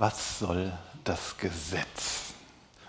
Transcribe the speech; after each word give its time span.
Was 0.00 0.38
soll 0.38 0.72
das 1.02 1.38
Gesetz? 1.38 2.32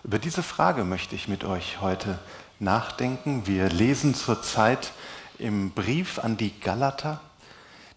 Über 0.04 0.20
diese 0.20 0.44
Frage 0.44 0.84
möchte 0.84 1.16
ich 1.16 1.28
mit 1.28 1.44
euch 1.44 1.82
heute 1.82 2.20
nachdenken. 2.60 3.48
Wir 3.48 3.68
lesen 3.68 4.14
zurzeit 4.14 4.92
im 5.40 5.72
Brief 5.72 6.20
an 6.20 6.38
die 6.38 6.52
Galater. 6.60 7.20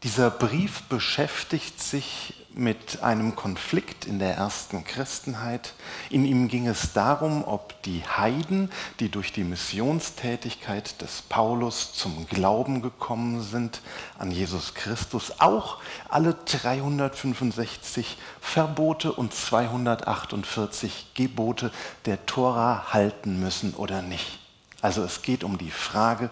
Dieser 0.03 0.30
Brief 0.30 0.85
beschäftigt 0.85 1.79
sich 1.79 2.32
mit 2.55 3.03
einem 3.03 3.34
Konflikt 3.37 4.05
in 4.05 4.19
der 4.19 4.34
ersten 4.34 4.84
Christenheit. 4.84 5.75
In 6.11 6.25
ihm 6.25 6.48
ging 6.48 6.66
es 6.66 6.93
darum, 6.93 7.45
ob 7.45 7.80
die 7.82 8.02
Heiden, 8.05 8.71
die 9.01 9.09
durch 9.09 9.32
die 9.32 9.45
Missionstätigkeit 9.45 11.01
des 11.01 11.23
Paulus 11.23 11.95
zum 11.95 12.27
Glauben 12.27 12.83
gekommen 12.83 13.43
sind 13.43 13.80
an 14.19 14.30
Jesus 14.30 14.75
Christus, 14.75 15.34
auch 15.38 15.79
alle 16.09 16.34
365 16.34 18.19
Verbote 18.41 19.12
und 19.12 19.34
248 19.34 21.12
Gebote 21.14 21.70
der 22.06 22.27
Tora 22.27 22.92
halten 22.92 23.41
müssen 23.41 23.75
oder 23.75 24.03
nicht. 24.03 24.39
Also 24.80 25.03
es 25.05 25.23
geht 25.23 25.45
um 25.45 25.59
die 25.59 25.70
Frage, 25.70 26.30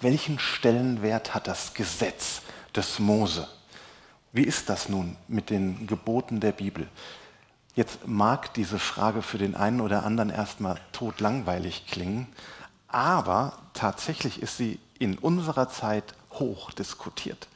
welchen 0.00 0.38
Stellenwert 0.38 1.34
hat 1.34 1.48
das 1.48 1.74
Gesetz 1.74 2.42
des 2.74 2.98
Mose? 3.00 3.48
Wie 4.32 4.44
ist 4.44 4.68
das 4.68 4.88
nun 4.88 5.16
mit 5.26 5.50
den 5.50 5.86
Geboten 5.86 6.40
der 6.40 6.52
Bibel? 6.52 6.88
Jetzt 7.74 8.06
mag 8.06 8.52
diese 8.54 8.78
Frage 8.78 9.22
für 9.22 9.38
den 9.38 9.54
einen 9.54 9.80
oder 9.80 10.04
anderen 10.04 10.30
erstmal 10.30 10.78
totlangweilig 10.92 11.86
klingen, 11.86 12.26
aber 12.88 13.52
tatsächlich 13.72 14.42
ist 14.42 14.56
sie 14.56 14.80
in 14.98 15.16
unserer 15.16 15.68
Zeit 15.68 16.14
hoch 16.32 16.72
diskutiert. 16.72 17.48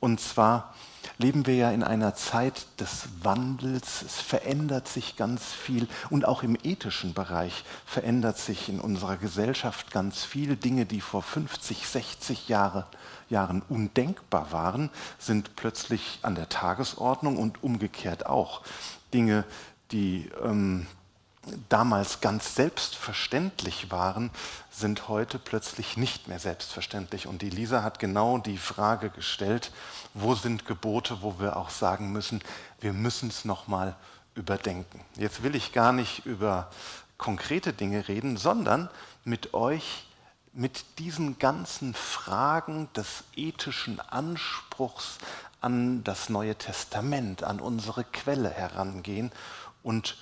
Und 0.00 0.20
zwar 0.20 0.74
leben 1.18 1.46
wir 1.46 1.56
ja 1.56 1.70
in 1.70 1.82
einer 1.82 2.14
Zeit 2.14 2.66
des 2.80 3.08
Wandels, 3.22 4.02
es 4.02 4.20
verändert 4.20 4.88
sich 4.88 5.16
ganz 5.16 5.52
viel 5.52 5.88
und 6.10 6.24
auch 6.24 6.42
im 6.42 6.56
ethischen 6.62 7.12
Bereich 7.12 7.64
verändert 7.84 8.38
sich 8.38 8.68
in 8.68 8.80
unserer 8.80 9.16
Gesellschaft 9.16 9.90
ganz 9.90 10.24
viel. 10.24 10.56
Dinge, 10.56 10.86
die 10.86 11.00
vor 11.00 11.22
50, 11.22 11.86
60 11.86 12.48
Jahre 12.48 12.86
Jahren 13.28 13.62
undenkbar 13.68 14.52
waren, 14.52 14.90
sind 15.18 15.56
plötzlich 15.56 16.20
an 16.22 16.34
der 16.34 16.48
Tagesordnung 16.48 17.36
und 17.36 17.62
umgekehrt 17.62 18.26
auch. 18.26 18.62
Dinge, 19.12 19.44
die 19.90 20.30
ähm, 20.42 20.86
damals 21.68 22.20
ganz 22.20 22.54
selbstverständlich 22.54 23.90
waren, 23.90 24.30
sind 24.70 25.08
heute 25.08 25.38
plötzlich 25.38 25.96
nicht 25.96 26.28
mehr 26.28 26.38
selbstverständlich. 26.38 27.26
Und 27.26 27.42
die 27.42 27.50
Lisa 27.50 27.82
hat 27.82 27.98
genau 27.98 28.38
die 28.38 28.58
Frage 28.58 29.10
gestellt, 29.10 29.72
wo 30.14 30.34
sind 30.34 30.66
Gebote, 30.66 31.22
wo 31.22 31.38
wir 31.40 31.56
auch 31.56 31.70
sagen 31.70 32.12
müssen, 32.12 32.40
wir 32.80 32.92
müssen 32.92 33.28
es 33.28 33.44
nochmal 33.44 33.96
überdenken. 34.34 35.00
Jetzt 35.16 35.42
will 35.42 35.54
ich 35.54 35.72
gar 35.72 35.92
nicht 35.92 36.24
über 36.26 36.70
konkrete 37.16 37.72
Dinge 37.72 38.08
reden, 38.08 38.36
sondern 38.36 38.88
mit 39.24 39.54
euch 39.54 40.04
mit 40.52 40.98
diesen 40.98 41.38
ganzen 41.38 41.94
Fragen 41.94 42.88
des 42.94 43.24
ethischen 43.36 44.00
Anspruchs 44.00 45.18
an 45.60 46.02
das 46.04 46.28
Neue 46.28 46.56
Testament, 46.56 47.44
an 47.44 47.60
unsere 47.60 48.04
Quelle 48.04 48.50
herangehen 48.50 49.30
und 49.82 50.16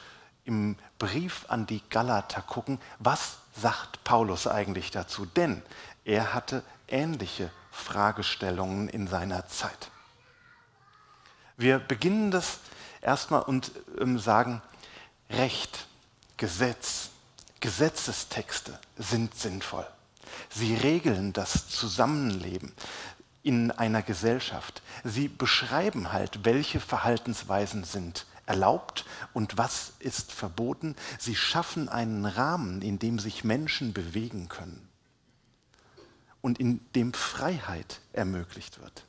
im 0.46 0.76
Brief 0.98 1.44
an 1.48 1.66
die 1.66 1.82
Galater 1.90 2.40
gucken, 2.40 2.78
was 2.98 3.38
sagt 3.60 4.02
Paulus 4.04 4.46
eigentlich 4.46 4.90
dazu? 4.90 5.26
Denn 5.26 5.62
er 6.04 6.32
hatte 6.32 6.62
ähnliche 6.88 7.50
Fragestellungen 7.70 8.88
in 8.88 9.06
seiner 9.06 9.46
Zeit. 9.48 9.90
Wir 11.56 11.78
beginnen 11.78 12.30
das 12.30 12.60
erstmal 13.00 13.42
und 13.42 13.72
ähm, 14.00 14.18
sagen, 14.18 14.62
Recht, 15.30 15.86
Gesetz, 16.36 17.10
Gesetzestexte 17.60 18.78
sind 18.96 19.34
sinnvoll. 19.34 19.86
Sie 20.50 20.74
regeln 20.74 21.32
das 21.32 21.68
Zusammenleben 21.68 22.72
in 23.42 23.70
einer 23.70 24.02
Gesellschaft. 24.02 24.82
Sie 25.02 25.28
beschreiben 25.28 26.12
halt, 26.12 26.44
welche 26.44 26.80
Verhaltensweisen 26.80 27.84
sind 27.84 28.26
erlaubt 28.46 29.04
und 29.34 29.58
was 29.58 29.92
ist 29.98 30.32
verboten. 30.32 30.96
Sie 31.18 31.36
schaffen 31.36 31.88
einen 31.88 32.24
Rahmen, 32.24 32.80
in 32.82 32.98
dem 32.98 33.18
sich 33.18 33.44
Menschen 33.44 33.92
bewegen 33.92 34.48
können 34.48 34.88
und 36.40 36.58
in 36.58 36.80
dem 36.94 37.12
Freiheit 37.12 38.00
ermöglicht 38.12 38.80
wird. 38.80 39.04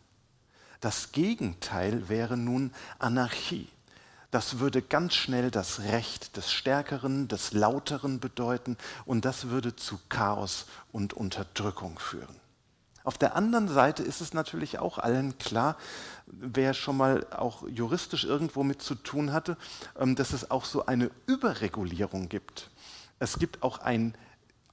Das 0.82 1.12
Gegenteil 1.12 2.10
wäre 2.10 2.38
nun 2.38 2.74
Anarchie 3.00 3.70
das 4.32 4.60
würde 4.60 4.82
ganz 4.82 5.16
schnell 5.16 5.52
das 5.52 5.80
Recht 5.80 6.36
des 6.36 6.52
Stärkeren, 6.52 7.28
des 7.28 7.54
Lauteren 7.54 8.20
bedeuten 8.20 8.78
und 9.06 9.24
das 9.24 9.48
würde 9.48 9.76
zu 9.76 10.00
Chaos 10.10 10.66
und 10.92 11.14
Unterdrückung 11.14 11.98
führen. 11.98 12.36
Auf 13.08 13.18
der 13.18 13.38
anderen 13.38 13.70
Seite 13.70 14.04
ist 14.04 14.20
es 14.20 14.34
natürlich 14.34 14.80
auch 14.80 14.98
allen 14.98 15.38
klar, 15.38 15.78
wer 16.26 16.74
schon 16.74 16.98
mal 16.98 17.26
auch 17.32 17.66
juristisch 17.66 18.26
irgendwo 18.26 18.64
mit 18.64 18.82
zu 18.82 18.96
tun 18.96 19.32
hatte, 19.32 19.56
ähm, 19.98 20.18
dass 20.18 20.34
es 20.34 20.52
auch 20.52 20.66
so 20.66 20.88
eine 20.88 21.10
Überregulierung 21.26 22.28
gibt. 22.28 22.70
Es 23.18 23.40
gibt 23.40 23.64
auch 23.64 23.78
ein 23.78 24.14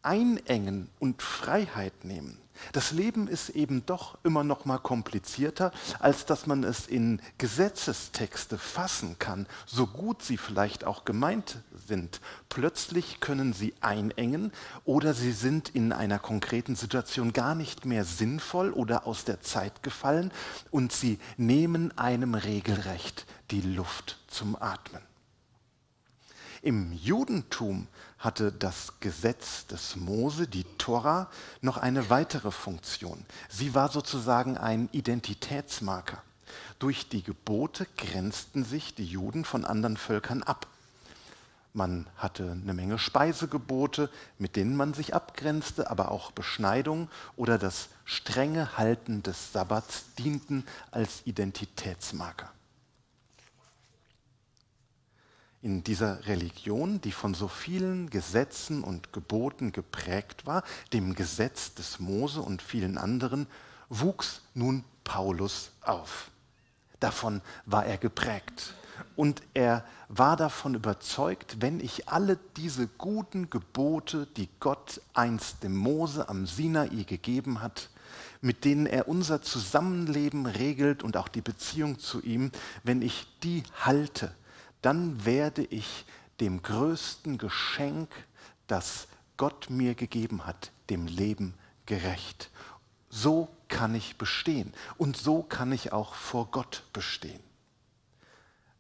Einengen 0.03 0.91
und 0.99 1.23
Freiheit 1.23 2.05
nehmen. 2.05 2.37
Das 2.73 2.93
Leben 2.93 3.29
ist 3.29 3.51
eben 3.51 3.85
doch 3.87 4.19
immer 4.25 4.45
noch 4.45 4.65
mal 4.65 4.79
komplizierter, 4.79 5.73
als 5.99 6.25
dass 6.27 6.47
man 6.47 6.65
es 6.65 6.87
in 6.87 7.21
Gesetzestexte 7.39 8.59
fassen 8.59 9.17
kann, 9.19 9.47
so 9.67 9.87
gut 9.87 10.23
sie 10.23 10.37
vielleicht 10.37 10.85
auch 10.85 11.05
gemeint 11.05 11.59
sind. 11.87 12.21
Plötzlich 12.49 13.21
können 13.21 13.53
sie 13.53 13.75
einengen 13.81 14.53
oder 14.85 15.15
sie 15.15 15.33
sind 15.33 15.69
in 15.71 15.93
einer 15.93 16.19
konkreten 16.19 16.77
Situation 16.77 17.33
gar 17.33 17.55
nicht 17.55 17.85
mehr 17.85 18.05
sinnvoll 18.05 18.71
oder 18.71 19.07
aus 19.07 19.25
der 19.25 19.41
Zeit 19.41 19.83
gefallen 19.83 20.33
und 20.71 20.93
sie 20.93 21.19
nehmen 21.37 21.97
einem 21.99 22.35
regelrecht 22.35 23.27
die 23.51 23.61
Luft 23.61 24.19
zum 24.29 24.57
Atmen. 24.61 25.03
Im 26.63 26.93
Judentum 26.93 27.89
hatte 28.25 28.53
das 28.53 28.95
Gesetz 29.01 29.67
des 29.67 29.97
Mose, 29.97 30.49
die 30.49 30.65
Tora, 30.79 31.29
noch 31.61 31.77
eine 31.77 32.09
weitere 32.11 32.51
Funktion. 32.51 33.25
Sie 33.49 33.75
war 33.75 33.91
sozusagen 33.91 34.57
ein 34.57 34.89
Identitätsmarker. 34.93 36.23
Durch 36.79 37.09
die 37.09 37.23
Gebote 37.23 37.87
grenzten 37.97 38.65
sich 38.65 38.95
die 38.95 39.07
Juden 39.07 39.45
von 39.45 39.65
anderen 39.65 39.97
Völkern 39.97 40.43
ab. 40.43 40.67
Man 41.77 42.07
hatte 42.17 42.53
eine 42.53 42.73
Menge 42.73 42.99
Speisegebote, 43.01 44.09
mit 44.39 44.55
denen 44.55 44.77
man 44.77 44.95
sich 44.95 45.13
abgrenzte, 45.13 45.91
aber 45.91 46.13
auch 46.13 46.31
Beschneidung 46.31 47.09
oder 47.37 47.59
das 47.59 47.89
strenge 48.05 48.79
Halten 48.79 49.25
des 49.25 49.53
Sabbats 49.53 50.05
dienten 50.17 50.65
als 50.93 51.23
Identitätsmarker. 51.25 52.54
In 55.65 55.83
dieser 55.83 56.27
Religion, 56.27 57.01
die 57.01 57.11
von 57.11 57.33
so 57.33 57.49
vielen 57.49 58.11
Gesetzen 58.11 58.85
und 58.85 59.15
Geboten 59.15 59.73
geprägt 59.73 60.45
war, 60.45 60.63
dem 60.93 61.15
Gesetz 61.15 61.73
des 61.73 61.99
Mose 61.99 62.43
und 62.43 62.61
vielen 62.61 62.99
anderen, 62.99 63.47
wuchs 63.89 64.43
nun 64.53 64.85
Paulus 65.05 65.71
auf. 65.81 66.31
Davon 67.01 67.41
war 67.65 67.87
er 67.87 67.97
geprägt. 67.97 68.75
Und 69.17 69.41
er 69.55 69.87
war 70.09 70.37
davon 70.37 70.75
überzeugt, 70.75 71.57
wenn 71.61 71.81
ich 71.81 72.11
alle 72.11 72.39
diese 72.59 72.87
guten 72.87 73.49
Gebote, 73.49 74.27
die 74.37 74.51
Gott 74.61 75.01
einst 75.15 75.63
dem 75.63 75.75
Mose 75.75 76.29
am 76.29 76.47
Sinai 76.47 77.05
gegeben 77.05 77.63
hat, 77.63 77.89
mit 78.43 78.67
denen 78.67 78.85
er 78.85 79.09
unser 79.09 79.41
Zusammenleben 79.41 80.45
regelt 80.45 81.03
und 81.03 81.17
auch 81.17 81.29
die 81.29 81.41
Beziehung 81.41 81.99
zu 81.99 82.21
ihm, 82.21 82.53
wenn 82.83 83.01
ich 83.01 83.27
die 83.43 83.63
halte, 83.81 84.35
dann 84.85 85.25
werde 85.25 85.65
ich 85.65 86.05
dem 86.41 86.63
größten 86.63 87.39
Geschenk, 87.39 88.11
das 88.67 89.09
Gott 89.37 89.71
mir 89.71 89.95
gegeben 89.95 90.47
hat, 90.47 90.73
dem 90.91 91.07
Leben 91.07 91.55
gerecht. 91.87 92.51
So 93.09 93.49
kann 93.69 93.95
ich 93.95 94.17
bestehen 94.17 94.75
und 94.99 95.17
so 95.17 95.43
kann 95.43 95.73
ich 95.73 95.93
auch 95.93 96.15
vor 96.15 96.49
Gott 96.51 96.83
bestehen. 96.93 97.41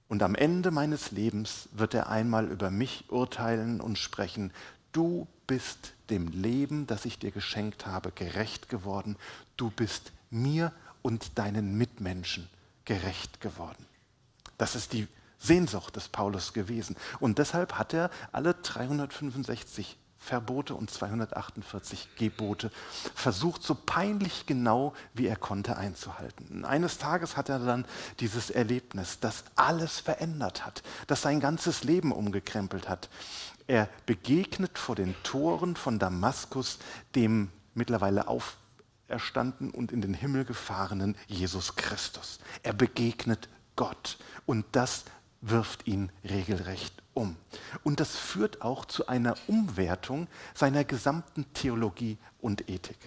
Und 0.08 0.22
am 0.22 0.34
Ende 0.34 0.70
meines 0.70 1.10
Lebens 1.10 1.68
wird 1.72 1.94
er 1.94 2.08
einmal 2.08 2.50
über 2.50 2.70
mich 2.70 3.06
urteilen 3.08 3.80
und 3.80 3.98
sprechen, 3.98 4.52
du 4.92 5.26
bist 5.46 5.94
dem 6.10 6.28
Leben, 6.28 6.86
das 6.86 7.04
ich 7.06 7.18
dir 7.18 7.30
geschenkt 7.30 7.86
habe, 7.86 8.12
gerecht 8.12 8.68
geworden, 8.68 9.16
du 9.56 9.70
bist 9.70 10.12
mir 10.30 10.72
und 11.02 11.38
deinen 11.38 11.78
Mitmenschen 11.78 12.48
gerecht 12.84 13.40
geworden. 13.40 13.86
Das 14.58 14.74
ist 14.74 14.92
die 14.92 15.08
Sehnsucht 15.38 15.96
des 15.96 16.08
Paulus 16.08 16.52
gewesen. 16.52 16.96
Und 17.20 17.38
deshalb 17.38 17.74
hat 17.74 17.92
er 17.92 18.10
alle 18.32 18.54
365 18.54 19.98
Verbote 20.24 20.74
und 20.74 20.90
248 20.90 22.16
Gebote 22.16 22.70
versucht, 23.14 23.62
so 23.62 23.74
peinlich 23.74 24.46
genau 24.46 24.94
wie 25.12 25.26
er 25.26 25.36
konnte 25.36 25.76
einzuhalten. 25.76 26.46
Und 26.48 26.64
eines 26.64 26.96
Tages 26.96 27.36
hat 27.36 27.50
er 27.50 27.58
dann 27.58 27.84
dieses 28.20 28.48
Erlebnis, 28.48 29.20
das 29.20 29.44
alles 29.54 30.00
verändert 30.00 30.64
hat, 30.64 30.82
das 31.08 31.20
sein 31.20 31.40
ganzes 31.40 31.84
Leben 31.84 32.10
umgekrempelt 32.10 32.88
hat. 32.88 33.10
Er 33.66 33.88
begegnet 34.06 34.78
vor 34.78 34.96
den 34.96 35.14
Toren 35.24 35.76
von 35.76 35.98
Damaskus 35.98 36.78
dem 37.14 37.50
mittlerweile 37.74 38.26
auferstanden 38.28 39.70
und 39.70 39.92
in 39.92 40.00
den 40.00 40.14
Himmel 40.14 40.46
gefahrenen 40.46 41.16
Jesus 41.26 41.76
Christus. 41.76 42.38
Er 42.62 42.72
begegnet 42.72 43.50
Gott 43.76 44.16
und 44.46 44.64
das 44.72 45.04
wirft 45.48 45.86
ihn 45.86 46.10
regelrecht 46.24 47.02
um. 47.12 47.36
Und 47.82 48.00
das 48.00 48.16
führt 48.16 48.62
auch 48.62 48.84
zu 48.84 49.06
einer 49.06 49.36
Umwertung 49.46 50.26
seiner 50.54 50.84
gesamten 50.84 51.46
Theologie 51.54 52.18
und 52.40 52.68
Ethik. 52.68 52.98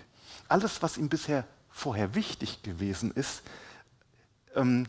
Alles, 0.47 0.81
was 0.81 0.97
ihm 0.97 1.09
bisher 1.09 1.45
vorher 1.69 2.15
wichtig 2.15 2.63
gewesen 2.63 3.11
ist, 3.11 3.43
ähm, 4.55 4.87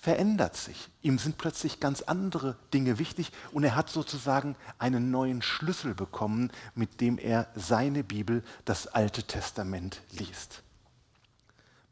verändert 0.00 0.54
sich. 0.54 0.90
Ihm 1.00 1.18
sind 1.18 1.38
plötzlich 1.38 1.80
ganz 1.80 2.02
andere 2.02 2.56
Dinge 2.74 2.98
wichtig 2.98 3.32
und 3.52 3.64
er 3.64 3.74
hat 3.74 3.88
sozusagen 3.88 4.54
einen 4.78 5.10
neuen 5.10 5.40
Schlüssel 5.40 5.94
bekommen, 5.94 6.52
mit 6.74 7.00
dem 7.00 7.18
er 7.18 7.48
seine 7.54 8.04
Bibel, 8.04 8.44
das 8.66 8.86
Alte 8.86 9.22
Testament, 9.22 10.02
liest. 10.10 10.63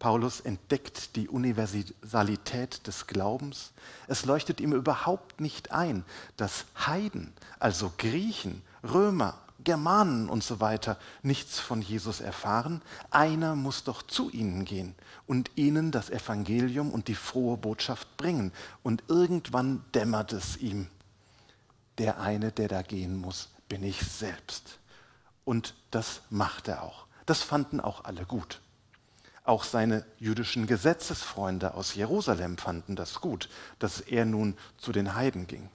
Paulus 0.03 0.41
entdeckt 0.41 1.15
die 1.15 1.29
Universalität 1.29 2.89
des 2.89 3.07
Glaubens. 3.07 3.71
Es 4.09 4.25
leuchtet 4.25 4.61
ihm 4.61 4.73
überhaupt 4.73 5.41
nicht 5.41 5.71
ein, 5.71 6.05
dass 6.37 6.65
Heiden, 6.75 7.33
also 7.61 7.93
Griechen, 7.99 8.63
Römer, 8.83 9.39
Germanen 9.63 10.29
und 10.29 10.43
so 10.43 10.59
weiter 10.59 10.99
nichts 11.23 11.61
von 11.61 11.81
Jesus 11.81 12.21
erfahren. 12.21 12.83
Einer 13.13 13.55
muss 13.55 13.85
doch 13.85 14.03
zu 14.03 14.29
ihnen 14.31 14.65
gehen 14.65 14.97
und 15.29 15.53
ihnen 15.55 15.93
das 15.93 16.11
Evangelium 16.11 16.91
und 16.91 17.07
die 17.07 17.15
frohe 17.15 17.57
Botschaft 17.57 18.17
bringen. 18.17 18.51
Und 18.83 19.05
irgendwann 19.07 19.85
dämmert 19.95 20.33
es 20.33 20.57
ihm, 20.57 20.89
der 21.99 22.19
eine, 22.19 22.51
der 22.51 22.67
da 22.67 22.83
gehen 22.83 23.15
muss, 23.15 23.51
bin 23.69 23.85
ich 23.85 24.01
selbst. 24.01 24.81
Und 25.45 25.75
das 25.93 26.23
macht 26.29 26.67
er 26.67 26.83
auch. 26.83 27.07
Das 27.25 27.45
fanden 27.45 27.79
auch 27.79 28.03
alle 28.03 28.25
gut. 28.25 28.61
Auch 29.45 29.65
seine 29.65 30.05
jüdischen 30.19 30.67
Gesetzesfreunde 30.67 31.75
aus 31.75 31.95
Jerusalem 31.95 32.59
fanden 32.59 32.95
das 32.95 33.21
gut, 33.21 33.49
dass 33.79 34.01
er 34.01 34.25
nun 34.25 34.57
zu 34.79 34.93
den 34.93 35.15
Heiden 35.15 35.47
ging. 35.47 35.69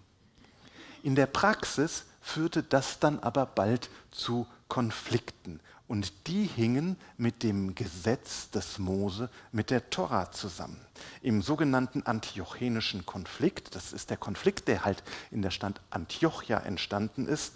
In 1.03 1.15
der 1.15 1.25
Praxis 1.25 2.05
führte 2.21 2.63
das 2.63 2.99
dann 2.99 3.19
aber 3.19 3.45
bald 3.45 3.89
zu 4.11 4.47
Konflikten 4.67 5.59
und 5.87 6.27
die 6.27 6.43
hingen 6.43 6.97
mit 7.17 7.43
dem 7.43 7.75
Gesetz 7.75 8.49
des 8.51 8.77
Mose, 8.77 9.29
mit 9.51 9.69
der 9.69 9.89
Tora 9.89 10.31
zusammen. 10.31 10.79
Im 11.21 11.41
sogenannten 11.41 12.03
Antiochenischen 12.03 13.05
Konflikt, 13.05 13.75
das 13.75 13.93
ist 13.93 14.09
der 14.09 14.17
Konflikt, 14.17 14.67
der 14.67 14.83
halt 14.83 15.03
in 15.31 15.41
der 15.41 15.51
Stadt 15.51 15.79
Antiochia 15.89 16.59
entstanden 16.59 17.27
ist, 17.27 17.53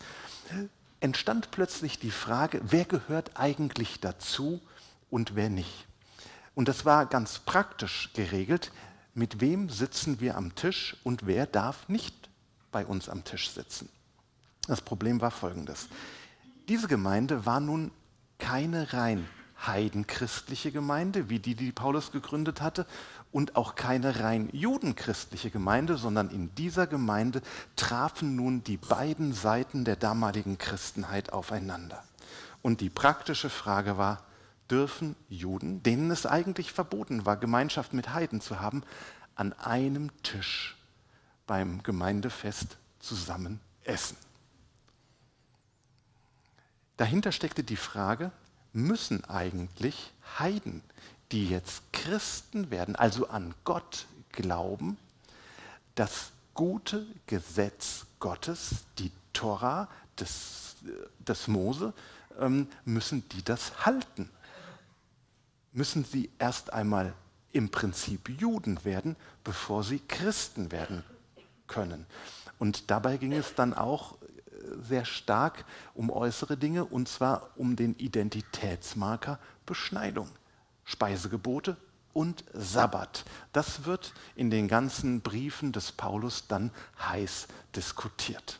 entstand 1.02 1.52
plötzlich 1.52 2.00
die 2.00 2.12
Frage, 2.12 2.62
wer 2.64 2.86
gehört 2.86 3.32
eigentlich 3.36 4.00
dazu 4.00 4.62
und 5.10 5.36
wer 5.36 5.50
nicht. 5.50 5.88
Und 6.56 6.68
das 6.68 6.86
war 6.86 7.06
ganz 7.06 7.40
praktisch 7.40 8.10
geregelt, 8.14 8.72
mit 9.14 9.42
wem 9.42 9.70
sitzen 9.70 10.20
wir 10.20 10.38
am 10.38 10.56
Tisch 10.56 10.96
und 11.04 11.26
wer 11.26 11.46
darf 11.46 11.90
nicht 11.90 12.30
bei 12.72 12.86
uns 12.86 13.10
am 13.10 13.24
Tisch 13.24 13.50
sitzen. 13.50 13.90
Das 14.68 14.82
Problem 14.82 15.22
war 15.22 15.32
folgendes. 15.32 15.88
Diese 16.68 16.88
Gemeinde 16.88 17.46
war 17.46 17.60
nun 17.60 17.92
keine 18.38 18.94
rein 18.94 19.28
heidenchristliche 19.66 20.72
Gemeinde, 20.72 21.30
wie 21.30 21.40
die, 21.40 21.56
die 21.56 21.72
Paulus 21.72 22.12
gegründet 22.12 22.62
hatte, 22.62 22.86
und 23.32 23.56
auch 23.56 23.76
keine 23.76 24.20
rein 24.20 24.50
judenchristliche 24.52 25.52
Gemeinde, 25.52 25.98
sondern 25.98 26.30
in 26.30 26.54
dieser 26.56 26.88
Gemeinde 26.88 27.42
trafen 27.76 28.36
nun 28.36 28.64
die 28.64 28.78
beiden 28.78 29.34
Seiten 29.34 29.86
der 29.86 29.96
damaligen 29.96 30.58
Christenheit 30.58 31.32
aufeinander. 31.32 32.04
Und 32.62 32.82
die 32.82 32.90
praktische 32.90 33.50
Frage 33.50 33.98
war, 33.98 34.24
dürfen 34.72 35.16
Juden, 35.28 35.84
denen 35.84 36.10
es 36.12 36.26
eigentlich 36.26 36.72
verboten 36.72 37.26
war, 37.26 37.36
Gemeinschaft 37.36 37.94
mit 37.94 38.14
Heiden 38.14 38.40
zu 38.40 38.62
haben, 38.62 38.84
an 39.36 39.54
einem 39.54 40.10
Tisch 40.24 40.78
beim 41.46 41.84
Gemeindefest 41.84 42.78
zusammen 43.00 43.60
essen. 43.84 44.16
Dahinter 46.96 47.32
steckte 47.32 47.64
die 47.64 47.76
Frage, 47.76 48.32
müssen 48.74 49.26
eigentlich 49.26 50.14
Heiden, 50.40 50.82
die 51.32 51.50
jetzt 51.50 51.82
Christen 51.92 52.72
werden, 52.72 52.96
also 52.96 53.28
an 53.28 53.54
Gott 53.66 54.06
glauben, 54.32 54.98
das 55.96 56.32
gute 56.54 57.06
Gesetz 57.28 58.06
Gottes, 58.20 58.86
die 59.00 59.12
Tora 59.34 59.90
des, 60.20 60.76
des 61.20 61.48
Mose, 61.48 61.94
ähm, 62.40 62.68
müssen 62.86 63.28
die 63.30 63.44
das 63.44 63.86
halten? 63.86 64.30
Müssen 65.72 66.04
sie 66.04 66.30
erst 66.40 66.74
einmal 66.74 67.14
im 67.52 67.70
Prinzip 67.70 68.30
Juden 68.30 68.84
werden, 68.86 69.16
bevor 69.44 69.84
sie 69.84 70.00
Christen 70.00 70.72
werden 70.72 71.04
können. 71.68 72.06
Und 72.60 72.92
dabei 72.92 73.18
ging 73.18 73.34
es 73.34 73.56
dann 73.56 73.74
auch 73.74 74.22
äh, 74.22 74.26
sehr 74.88 75.06
stark 75.06 75.66
um 75.94 76.10
äußere 76.10 76.58
Dinge, 76.58 76.86
und 76.86 77.08
zwar 77.08 77.50
um 77.56 77.76
den 77.76 77.96
Identitätsmarker 77.96 79.40
Beschneidung, 79.66 80.30
Speisegebote 80.84 81.78
und 82.14 82.44
Sabbat. 82.54 83.26
Das 83.54 83.86
wird 83.86 84.14
in 84.36 84.50
den 84.50 84.68
ganzen 84.68 85.22
Briefen 85.22 85.72
des 85.72 85.92
Paulus 85.92 86.48
dann 86.48 86.72
heiß 87.00 87.48
diskutiert. 87.76 88.60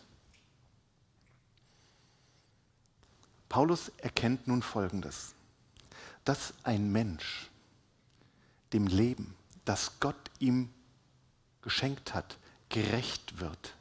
Paulus 3.50 3.92
erkennt 3.98 4.48
nun 4.48 4.62
Folgendes 4.62 5.36
dass 6.26 6.54
ein 6.64 6.92
Mensch 6.92 7.50
dem 8.74 8.88
Leben, 8.88 9.36
das 9.66 10.00
Gott 10.00 10.32
ihm 10.40 10.70
geschenkt 11.62 12.14
hat, 12.14 12.38
gerecht 12.70 13.40
wird, 13.40 13.76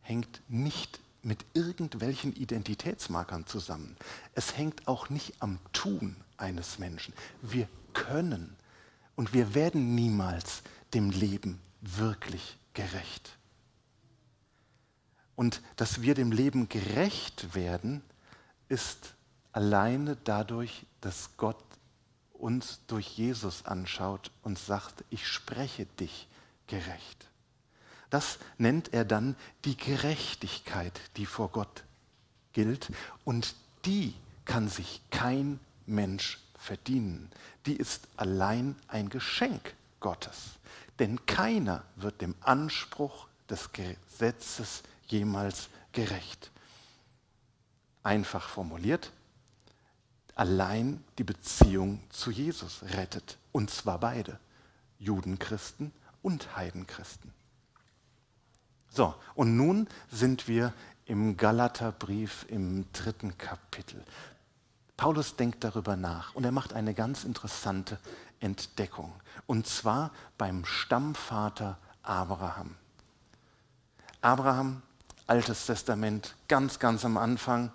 hängt 0.00 0.40
nicht 0.48 1.00
mit 1.22 1.44
irgendwelchen 1.54 2.34
Identitätsmarkern 2.34 3.46
zusammen. 3.46 3.96
Es 4.34 4.56
hängt 4.56 4.88
auch 4.88 5.08
nicht 5.08 5.40
am 5.40 5.58
Tun 5.72 6.16
eines 6.36 6.78
Menschen. 6.78 7.14
Wir 7.40 7.68
können 7.94 8.56
und 9.14 9.32
wir 9.32 9.54
werden 9.54 9.94
niemals 9.94 10.62
dem 10.94 11.10
Leben 11.10 11.60
wirklich 11.80 12.56
gerecht. 12.74 13.36
Und 15.36 15.60
dass 15.76 16.02
wir 16.02 16.14
dem 16.14 16.32
Leben 16.32 16.68
gerecht 16.68 17.54
werden, 17.54 18.02
ist 18.68 19.14
alleine 19.52 20.16
dadurch, 20.16 20.86
dass 21.00 21.30
Gott 21.36 21.62
uns 22.42 22.80
durch 22.88 23.06
Jesus 23.16 23.64
anschaut 23.64 24.30
und 24.42 24.58
sagt, 24.58 25.04
ich 25.10 25.26
spreche 25.26 25.86
dich 25.86 26.26
gerecht. 26.66 27.28
Das 28.10 28.38
nennt 28.58 28.92
er 28.92 29.04
dann 29.04 29.36
die 29.64 29.76
Gerechtigkeit, 29.76 31.00
die 31.16 31.26
vor 31.26 31.50
Gott 31.50 31.84
gilt 32.52 32.90
und 33.24 33.54
die 33.86 34.14
kann 34.44 34.68
sich 34.68 35.00
kein 35.10 35.60
Mensch 35.86 36.38
verdienen. 36.58 37.30
Die 37.66 37.76
ist 37.76 38.08
allein 38.16 38.76
ein 38.88 39.08
Geschenk 39.08 39.74
Gottes. 40.00 40.58
Denn 40.98 41.24
keiner 41.26 41.84
wird 41.96 42.20
dem 42.20 42.34
Anspruch 42.40 43.28
des 43.48 43.70
Gesetzes 43.72 44.82
jemals 45.06 45.68
gerecht. 45.92 46.50
Einfach 48.02 48.48
formuliert, 48.48 49.12
allein 50.42 51.04
die 51.18 51.24
Beziehung 51.24 52.00
zu 52.10 52.32
Jesus 52.32 52.82
rettet. 52.82 53.38
Und 53.52 53.70
zwar 53.70 54.00
beide, 54.00 54.40
Judenchristen 54.98 55.92
und 56.20 56.56
Heidenchristen. 56.56 57.32
So, 58.88 59.14
und 59.36 59.56
nun 59.56 59.86
sind 60.10 60.48
wir 60.48 60.72
im 61.06 61.36
Galaterbrief 61.36 62.44
im 62.48 62.86
dritten 62.92 63.38
Kapitel. 63.38 64.02
Paulus 64.96 65.36
denkt 65.36 65.62
darüber 65.62 65.94
nach 65.94 66.34
und 66.34 66.42
er 66.42 66.50
macht 66.50 66.72
eine 66.72 66.92
ganz 66.92 67.22
interessante 67.22 68.00
Entdeckung. 68.40 69.12
Und 69.46 69.68
zwar 69.68 70.10
beim 70.38 70.64
Stammvater 70.64 71.78
Abraham. 72.02 72.74
Abraham, 74.20 74.82
Altes 75.28 75.66
Testament, 75.66 76.34
ganz, 76.48 76.80
ganz 76.80 77.04
am 77.04 77.16
Anfang, 77.16 77.70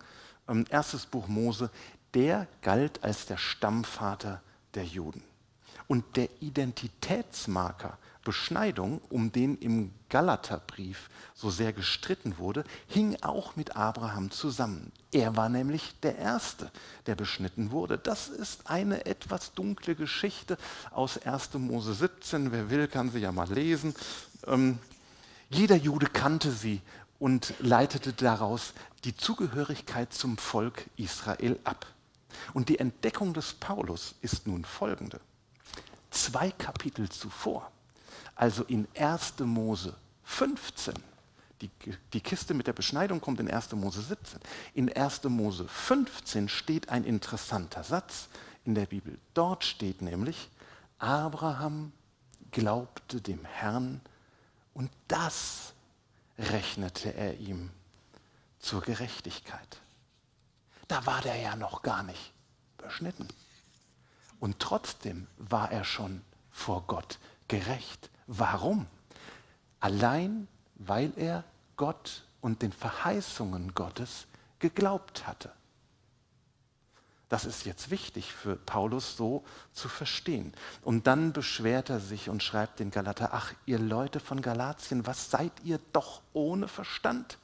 ähm, 0.50 0.66
erstes 0.70 1.06
Buch 1.06 1.28
Mose, 1.28 1.70
der 2.18 2.48
galt 2.64 3.04
als 3.04 3.28
der 3.28 3.38
Stammvater 3.38 4.42
der 4.74 4.86
Juden. 4.86 5.22
Und 5.88 6.18
der 6.18 6.30
Identitätsmarker 6.42 8.00
Beschneidung, 8.24 9.00
um 9.08 9.32
den 9.32 9.56
im 9.60 9.92
Galaterbrief 10.10 11.10
so 11.36 11.52
sehr 11.52 11.74
gestritten 11.74 12.40
wurde, 12.40 12.64
hing 12.88 13.16
auch 13.22 13.56
mit 13.56 13.78
Abraham 13.78 14.32
zusammen. 14.32 14.92
Er 15.12 15.36
war 15.36 15.48
nämlich 15.48 15.94
der 16.02 16.18
Erste, 16.18 16.72
der 17.06 17.14
beschnitten 17.14 17.70
wurde. 17.70 18.00
Das 18.00 18.28
ist 18.30 18.68
eine 18.68 19.06
etwas 19.06 19.54
dunkle 19.54 19.96
Geschichte 19.96 20.58
aus 20.90 21.20
1. 21.20 21.54
Mose 21.54 21.94
17. 21.94 22.52
Wer 22.52 22.72
will, 22.72 22.88
kann 22.88 23.12
sie 23.12 23.20
ja 23.20 23.32
mal 23.32 23.50
lesen. 23.50 23.94
Ähm, 24.48 24.80
jeder 25.50 25.76
Jude 25.76 26.08
kannte 26.08 26.52
sie 26.52 26.82
und 27.20 27.54
leitete 27.60 28.12
daraus 28.12 28.74
die 29.04 29.16
Zugehörigkeit 29.16 30.12
zum 30.12 30.38
Volk 30.38 30.84
Israel 30.98 31.60
ab. 31.64 31.86
Und 32.54 32.70
die 32.70 32.80
Entdeckung 32.80 33.34
des 33.34 33.54
Paulus 33.54 34.16
ist 34.22 34.48
nun 34.48 34.66
folgende. 34.66 35.20
Zwei 36.12 36.52
Kapitel 36.52 37.10
zuvor, 37.10 37.72
also 38.36 38.64
in 38.64 38.88
1. 38.96 39.40
Mose 39.40 39.96
15, 40.24 40.94
die, 41.62 41.70
die 42.14 42.22
Kiste 42.22 42.54
mit 42.54 42.68
der 42.68 42.74
Beschneidung 42.74 43.20
kommt 43.20 43.40
in 43.40 43.50
1. 43.50 43.72
Mose 43.74 44.02
17. 44.02 44.40
In 44.74 44.96
1. 44.96 45.24
Mose 45.24 45.68
15 45.68 46.50
steht 46.50 46.90
ein 46.90 47.04
interessanter 47.04 47.84
Satz 47.84 48.30
in 48.66 48.76
der 48.76 48.86
Bibel. 48.86 49.18
Dort 49.34 49.64
steht 49.64 50.02
nämlich, 50.02 50.50
Abraham 51.00 51.92
glaubte 52.52 53.22
dem 53.22 53.44
Herrn 53.46 54.02
und 54.74 54.92
das 55.08 55.74
rechnete 56.38 57.14
er 57.14 57.40
ihm 57.40 57.72
zur 58.60 58.82
Gerechtigkeit. 58.82 59.80
Da 60.88 61.06
war 61.06 61.22
der 61.22 61.36
ja 61.38 61.56
noch 61.56 61.82
gar 61.82 62.04
nicht 62.04 62.34
beschnitten. 62.78 63.28
Und 64.40 64.60
trotzdem 64.60 65.28
war 65.38 65.72
er 65.72 65.84
schon 65.84 66.22
vor 66.52 66.84
Gott 66.88 67.20
gerecht. 67.48 68.10
Warum? 68.28 68.88
Allein 69.80 70.48
weil 70.76 71.12
er 71.16 71.44
Gott 71.76 72.24
und 72.42 72.62
den 72.62 72.72
Verheißungen 72.72 73.74
Gottes 73.74 74.28
geglaubt 74.60 75.28
hatte. 75.28 75.52
Das 77.30 77.44
ist 77.44 77.66
jetzt 77.66 77.90
wichtig 77.90 78.32
für 78.32 78.56
Paulus 78.56 79.18
so 79.18 79.44
zu 79.74 79.90
verstehen. 79.90 80.54
Und 80.82 81.08
dann 81.08 81.34
beschwert 81.34 81.90
er 81.90 82.00
sich 82.00 82.30
und 82.30 82.42
schreibt 82.42 82.80
den 82.80 82.90
Galater, 82.90 83.34
ach 83.34 83.54
ihr 83.66 83.80
Leute 83.80 84.22
von 84.22 84.42
Galatien, 84.42 85.06
was 85.06 85.30
seid 85.30 85.52
ihr 85.64 85.80
doch 85.92 86.22
ohne 86.32 86.70
Verstand? 86.70 87.38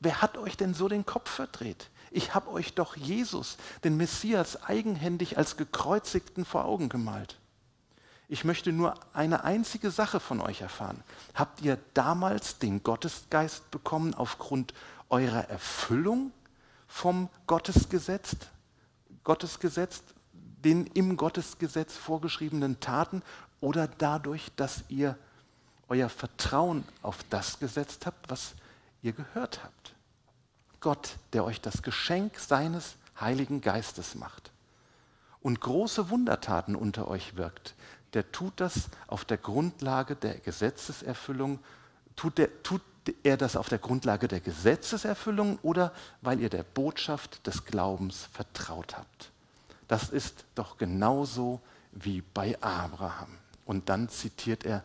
Wer 0.00 0.22
hat 0.22 0.38
euch 0.38 0.56
denn 0.56 0.72
so 0.72 0.88
den 0.88 1.04
Kopf 1.04 1.30
verdreht? 1.30 1.90
Ich 2.16 2.34
habe 2.34 2.50
euch 2.50 2.72
doch 2.72 2.96
Jesus, 2.96 3.58
den 3.84 3.98
Messias, 3.98 4.62
eigenhändig 4.62 5.36
als 5.36 5.58
gekreuzigten 5.58 6.46
vor 6.46 6.64
Augen 6.64 6.88
gemalt. 6.88 7.38
Ich 8.26 8.42
möchte 8.42 8.72
nur 8.72 8.94
eine 9.12 9.44
einzige 9.44 9.90
Sache 9.90 10.18
von 10.18 10.40
euch 10.40 10.62
erfahren. 10.62 11.04
Habt 11.34 11.60
ihr 11.60 11.76
damals 11.92 12.56
den 12.58 12.82
Gottesgeist 12.82 13.70
bekommen 13.70 14.14
aufgrund 14.14 14.72
eurer 15.10 15.50
Erfüllung 15.50 16.32
vom 16.88 17.28
Gottesgesetz, 17.46 18.34
Gottesgesetz, 19.22 20.02
den 20.32 20.86
im 20.86 21.18
Gottesgesetz 21.18 21.98
vorgeschriebenen 21.98 22.80
Taten 22.80 23.22
oder 23.60 23.88
dadurch, 23.88 24.50
dass 24.56 24.84
ihr 24.88 25.18
euer 25.88 26.08
Vertrauen 26.08 26.82
auf 27.02 27.18
das 27.28 27.58
gesetzt 27.58 28.06
habt, 28.06 28.30
was 28.30 28.54
ihr 29.02 29.12
gehört 29.12 29.62
habt? 29.62 29.95
Gott, 30.86 31.16
der 31.32 31.42
euch 31.42 31.60
das 31.60 31.82
Geschenk 31.82 32.38
seines 32.38 32.94
Heiligen 33.20 33.60
Geistes 33.60 34.14
macht 34.14 34.52
und 35.40 35.60
große 35.60 36.10
Wundertaten 36.10 36.76
unter 36.76 37.08
euch 37.08 37.34
wirkt, 37.34 37.74
der 38.12 38.30
tut 38.30 38.52
das 38.60 38.82
auf 39.08 39.24
der 39.24 39.36
Grundlage 39.36 40.14
der 40.14 40.38
Gesetzeserfüllung, 40.38 41.58
tut, 42.14 42.38
der, 42.38 42.62
tut 42.62 42.82
er 43.24 43.36
das 43.36 43.56
auf 43.56 43.68
der 43.68 43.80
Grundlage 43.80 44.28
der 44.28 44.38
Gesetzeserfüllung 44.38 45.58
oder 45.64 45.92
weil 46.22 46.38
ihr 46.38 46.50
der 46.50 46.62
Botschaft 46.62 47.44
des 47.48 47.64
Glaubens 47.64 48.28
vertraut 48.32 48.96
habt. 48.96 49.32
Das 49.88 50.10
ist 50.10 50.44
doch 50.54 50.78
genauso 50.78 51.60
wie 51.90 52.22
bei 52.32 52.56
Abraham. 52.62 53.38
Und 53.64 53.88
dann 53.88 54.08
zitiert 54.08 54.64
er 54.64 54.84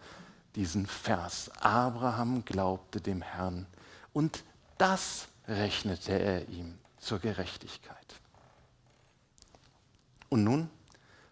diesen 0.55 0.87
Vers. 0.87 1.51
Abraham 1.59 2.43
glaubte 2.43 3.01
dem 3.01 3.21
Herrn 3.21 3.67
und 4.13 4.43
das 4.79 5.27
rechnete 5.47 6.13
er 6.13 6.47
ihm 6.49 6.77
zur 6.97 7.19
Gerechtigkeit. 7.19 7.97
Und 10.29 10.43
nun 10.43 10.69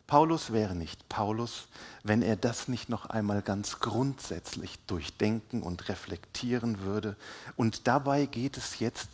Paulus 0.09 0.51
wäre 0.51 0.73
nicht 0.73 1.07
Paulus, 1.07 1.67
wenn 2.01 2.23
er 2.23 2.35
das 2.35 2.67
nicht 2.67 2.89
noch 2.89 3.05
einmal 3.05 3.43
ganz 3.43 3.79
grundsätzlich 3.79 4.79
durchdenken 4.87 5.61
und 5.61 5.87
reflektieren 5.87 6.79
würde. 6.79 7.15
Und 7.55 7.85
dabei 7.87 8.25
geht 8.25 8.57
es 8.57 8.79
jetzt 8.79 9.07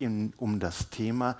in, 0.00 0.32
um 0.38 0.58
das 0.58 0.90
Thema, 0.90 1.38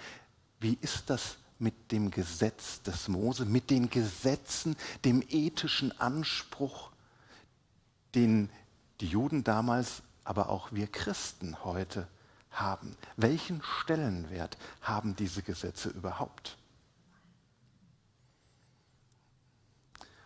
wie 0.60 0.78
ist 0.80 1.10
das 1.10 1.38
mit 1.58 1.90
dem 1.90 2.12
Gesetz 2.12 2.82
des 2.82 3.08
Mose, 3.08 3.46
mit 3.46 3.70
den 3.70 3.90
Gesetzen, 3.90 4.76
dem 5.04 5.24
ethischen 5.28 5.98
Anspruch, 6.00 6.92
den 8.14 8.48
die 9.00 9.08
Juden 9.08 9.42
damals, 9.42 10.02
aber 10.22 10.50
auch 10.50 10.70
wir 10.70 10.86
Christen 10.86 11.64
heute 11.64 12.06
haben. 12.50 12.96
Welchen 13.16 13.62
Stellenwert 13.62 14.58
haben 14.82 15.16
diese 15.16 15.42
Gesetze 15.42 15.88
überhaupt? 15.90 16.56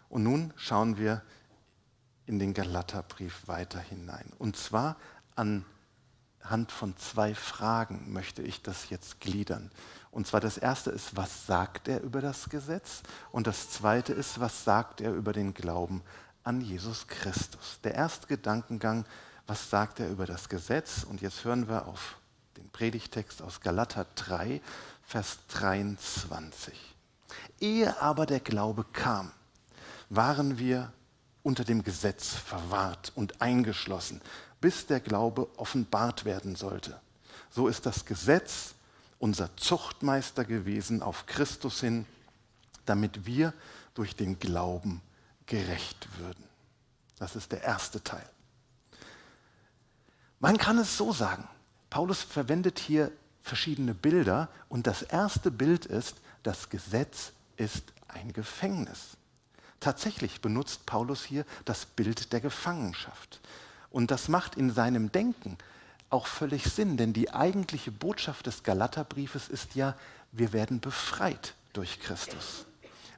Und 0.09 0.23
nun 0.23 0.52
schauen 0.57 0.97
wir 0.97 1.23
in 2.26 2.38
den 2.38 2.54
Galaterbrief 2.54 3.47
weiter 3.47 3.81
hinein. 3.81 4.33
Und 4.38 4.57
zwar 4.57 4.97
anhand 5.35 6.71
von 6.71 6.97
zwei 6.97 7.35
Fragen 7.35 8.12
möchte 8.12 8.43
ich 8.43 8.62
das 8.62 8.90
jetzt 8.90 9.21
gliedern. 9.21 9.71
Und 10.11 10.26
zwar 10.28 10.40
das 10.40 10.57
erste 10.57 10.90
ist, 10.90 11.16
was 11.16 11.47
sagt 11.47 11.88
er 11.88 12.00
über 12.00 12.21
das 12.21 12.49
Gesetz? 12.49 13.02
Und 13.33 13.49
das 13.49 13.71
zweite 13.71 14.12
ist, 14.12 14.38
was 14.38 14.64
sagt 14.64 15.00
er 15.00 15.12
über 15.12 15.33
den 15.33 15.52
Glauben 15.52 16.02
an 16.45 16.61
Jesus 16.61 17.09
Christus? 17.09 17.81
Der 17.83 17.95
erste 17.95 18.28
Gedankengang, 18.28 19.07
was 19.47 19.71
sagt 19.71 20.01
er 20.01 20.09
über 20.09 20.27
das 20.27 20.49
Gesetz? 20.49 21.05
Und 21.05 21.21
jetzt 21.21 21.45
hören 21.45 21.69
wir 21.69 21.87
auf 21.87 22.17
den 22.57 22.69
Predigtext 22.71 23.43
aus 23.43 23.61
Galater 23.61 24.07
3, 24.15 24.61
Vers 25.03 25.39
23. 25.49 26.75
Ehe 27.61 28.01
aber 28.01 28.27
der 28.27 28.41
Glaube 28.41 28.85
kam, 28.93 29.33
waren 30.09 30.59
wir 30.59 30.93
unter 31.43 31.65
dem 31.65 31.83
Gesetz 31.83 32.29
verwahrt 32.35 33.13
und 33.15 33.41
eingeschlossen, 33.41 34.21
bis 34.61 34.87
der 34.87 35.01
Glaube 35.01 35.49
offenbart 35.59 36.25
werden 36.25 36.57
sollte. 36.57 36.99
So 37.51 37.69
ist 37.69 37.87
das 37.87 38.05
Gesetz 38.05 38.75
unser 39.19 39.55
Zuchtmeister 39.57 40.45
gewesen 40.45 41.03
auf 41.03 41.27
Christus 41.27 41.81
hin, 41.81 42.07
damit 42.87 43.27
wir 43.27 43.53
durch 43.95 44.17
den 44.17 44.39
Glauben 44.39 45.01
gerecht 45.47 46.09
würden. 46.19 46.45
Das 47.19 47.37
ist 47.37 47.53
der 47.53 47.63
erste 47.63 48.03
Teil. 48.03 48.29
Man 50.45 50.59
kann 50.59 50.77
es 50.77 50.99
so 50.99 51.11
sagen. 51.11 51.49
Paulus 51.89 52.23
verwendet 52.23 52.79
hier 52.79 53.11
verschiedene 53.41 53.95
Bilder 53.95 54.51
und 54.69 54.87
das 54.87 55.01
erste 55.01 55.51
Bild 55.51 55.87
ist, 55.87 56.19
das 56.43 56.69
Gesetz 56.69 57.33
ist 57.57 57.95
ein 58.09 58.31
Gefängnis. 58.35 59.17
Tatsächlich 59.81 60.43
benutzt 60.43 60.85
Paulus 60.85 61.25
hier 61.25 61.47
das 61.65 61.87
Bild 61.87 62.35
der 62.35 62.43
Gefangenschaft. 62.43 63.41
Und 63.89 64.11
das 64.11 64.29
macht 64.29 64.57
in 64.57 64.71
seinem 64.71 65.11
Denken 65.11 65.57
auch 66.11 66.27
völlig 66.27 66.65
Sinn, 66.65 66.99
denn 66.99 67.15
die 67.15 67.31
eigentliche 67.31 67.91
Botschaft 67.91 68.47
des 68.47 68.63
Galaterbriefes 68.65 69.49
ist 69.49 69.75
ja, 69.75 69.97
wir 70.31 70.53
werden 70.53 70.79
befreit 70.79 71.55
durch 71.73 72.01
Christus. 72.01 72.67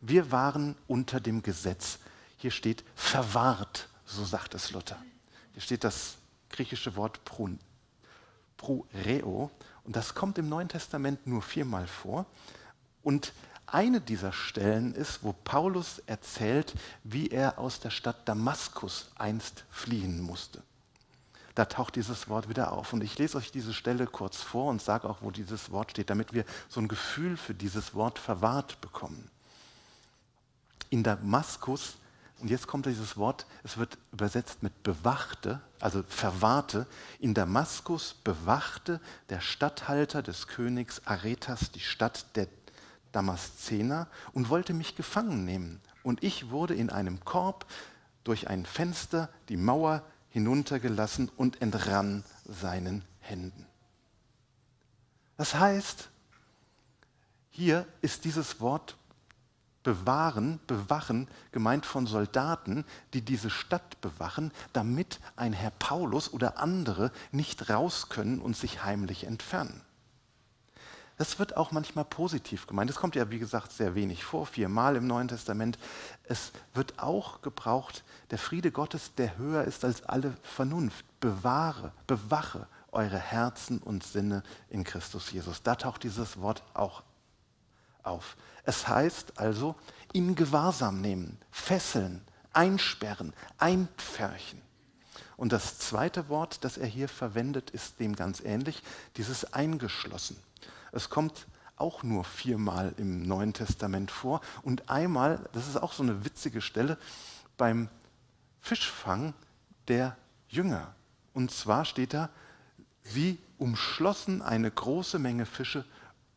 Wir 0.01 0.31
waren 0.31 0.77
unter 0.87 1.19
dem 1.19 1.43
Gesetz. 1.43 1.99
Hier 2.37 2.53
steht 2.53 2.85
verwahrt, 2.95 3.89
so 4.05 4.25
sagt 4.25 4.55
es 4.55 4.71
Luther. 4.71 5.03
Hier 5.55 5.63
steht 5.63 5.83
das 5.83 6.19
griechische 6.51 6.97
Wort 6.97 7.21
prureo 8.57 9.51
und 9.85 9.95
das 9.97 10.15
kommt 10.15 10.39
im 10.39 10.49
Neuen 10.49 10.69
Testament 10.69 11.27
nur 11.27 11.43
viermal 11.43 11.87
vor. 11.87 12.27
Und 13.03 13.33
eine 13.67 14.01
dieser 14.01 14.33
Stellen 14.33 14.95
ist, 14.95 15.23
wo 15.23 15.33
Paulus 15.33 16.01
erzählt, 16.07 16.75
wie 17.05 17.29
er 17.29 17.59
aus 17.59 17.81
der 17.81 17.91
Stadt 17.91 18.29
Damaskus 18.29 19.11
einst 19.17 19.65
fliehen 19.71 20.21
musste. 20.21 20.63
Da 21.55 21.65
taucht 21.65 21.97
dieses 21.97 22.29
Wort 22.29 22.49
wieder 22.49 22.73
auf. 22.73 22.93
Und 22.93 23.03
ich 23.03 23.17
lese 23.19 23.39
euch 23.39 23.51
diese 23.51 23.73
Stelle 23.73 24.07
kurz 24.07 24.43
vor 24.43 24.71
und 24.71 24.83
sage 24.83 25.09
auch, 25.09 25.23
wo 25.23 25.31
dieses 25.31 25.71
Wort 25.71 25.93
steht, 25.93 26.11
damit 26.11 26.33
wir 26.33 26.45
so 26.69 26.81
ein 26.81 26.89
Gefühl 26.89 27.37
für 27.37 27.55
dieses 27.55 27.95
Wort 27.95 28.19
verwahrt 28.19 28.81
bekommen. 28.81 29.31
In 30.91 31.03
Damaskus, 31.03 31.97
und 32.41 32.51
jetzt 32.51 32.67
kommt 32.67 32.87
dieses 32.87 33.17
Wort, 33.17 33.47
es 33.65 33.79
wird 33.79 33.97
übersetzt 34.13 34.63
mit 34.63 34.83
bewachte, 34.83 35.61
also 35.81 36.03
verwahrte. 36.07 36.87
In 37.19 37.33
Damaskus 37.33 38.15
bewachte 38.25 39.01
der 39.31 39.41
Statthalter 39.41 40.23
des 40.23 40.47
Königs 40.47 41.01
Aretas 41.07 41.71
die 41.71 41.81
Stadt 41.81 42.27
der 42.37 42.47
Damaszener 43.13 44.09
und 44.33 44.51
wollte 44.51 44.75
mich 44.75 44.97
gefangen 44.97 45.47
nehmen. 45.47 45.81
Und 46.03 46.23
ich 46.23 46.51
wurde 46.51 46.75
in 46.75 46.91
einem 46.91 47.25
Korb 47.25 47.65
durch 48.23 48.49
ein 48.49 48.67
Fenster 48.67 49.31
die 49.49 49.57
Mauer 49.57 50.03
hinuntergelassen 50.29 51.31
und 51.37 51.63
entrann 51.63 52.23
seinen 52.45 53.03
Händen. 53.21 53.67
Das 55.39 55.55
heißt, 55.55 56.11
hier 57.51 57.87
ist 58.03 58.27
dieses 58.27 58.61
Wort 58.61 58.97
bewahren, 59.87 60.59
bewachen, 60.67 61.29
gemeint 61.53 61.87
von 61.87 62.09
Soldaten, 62.09 62.85
die 63.15 63.23
diese 63.23 63.51
Stadt 63.51 64.01
bewachen, 64.01 64.51
damit 64.73 65.21
ein 65.37 65.53
Herr 65.53 65.71
Paulus 65.71 66.33
oder 66.33 66.59
andere 66.59 67.13
nicht 67.31 67.71
raus 67.71 68.09
können 68.09 68.41
und 68.41 68.57
sich 68.57 68.83
heimlich 68.83 69.23
entfernen. 69.29 69.81
Das 71.19 71.39
wird 71.39 71.57
auch 71.57 71.71
manchmal 71.71 72.05
positiv 72.05 72.67
gemeint. 72.67 72.91
Es 72.91 72.97
kommt 72.97 73.15
ja, 73.15 73.31
wie 73.31 73.39
gesagt, 73.39 73.71
sehr 73.71 73.95
wenig 73.95 74.25
vor, 74.25 74.47
viermal 74.47 74.97
im 74.97 75.07
Neuen 75.07 75.29
Testament. 75.29 75.79
Es 76.25 76.51
wird 76.75 76.99
auch 76.99 77.41
gebraucht, 77.41 78.03
der 78.33 78.39
Friede 78.39 78.73
Gottes, 78.73 79.15
der 79.15 79.39
höher 79.39 79.63
ist 79.63 79.85
als 79.85 80.03
alle 80.03 80.37
Vernunft. 80.43 81.05
Bewahre, 81.21 81.93
bewache 82.09 82.67
eure 82.91 83.19
Herzen 83.19 83.79
und 83.79 84.03
Sinne 84.03 84.43
in 84.69 84.83
Christus 84.83 85.31
Jesus. 85.31 85.63
Da 85.63 85.77
taucht 85.77 86.03
dieses 86.03 86.41
Wort 86.41 86.65
auch 86.75 87.05
auf. 88.07 88.37
Es 88.65 88.89
heißt 88.89 89.39
also, 89.39 89.75
in 90.13 90.35
Gewahrsam 90.35 91.01
nehmen, 91.01 91.39
fesseln, 91.51 92.23
einsperren, 92.53 93.33
einpferchen. 93.59 94.63
Und 95.37 95.53
das 95.53 95.79
zweite 95.79 96.29
Wort, 96.29 96.65
das 96.65 96.79
er 96.79 96.87
hier 96.87 97.09
verwendet, 97.09 97.71
ist 97.71 98.01
dem 98.01 98.17
ganz 98.17 98.41
ähnlich, 98.41 98.83
dieses 99.17 99.53
eingeschlossen. 99.53 100.39
Es 100.93 101.11
kommt 101.11 101.47
auch 101.77 102.03
nur 102.03 102.25
viermal 102.25 102.95
im 102.97 103.23
Neuen 103.23 103.53
Testament 103.53 104.11
vor 104.11 104.41
und 104.63 104.89
einmal, 104.89 105.47
das 105.53 105.69
ist 105.69 105.77
auch 105.77 105.93
so 105.93 106.03
eine 106.03 106.25
witzige 106.25 106.63
Stelle, 106.63 106.97
beim 107.59 107.89
Fischfang 108.61 109.35
der 109.89 110.17
Jünger. 110.49 110.95
Und 111.35 111.51
zwar 111.51 111.85
steht 111.85 112.15
da, 112.15 112.31
sie 113.03 113.39
umschlossen 113.59 114.41
eine 114.41 114.71
große 114.71 115.19
Menge 115.19 115.45
Fische 115.45 115.85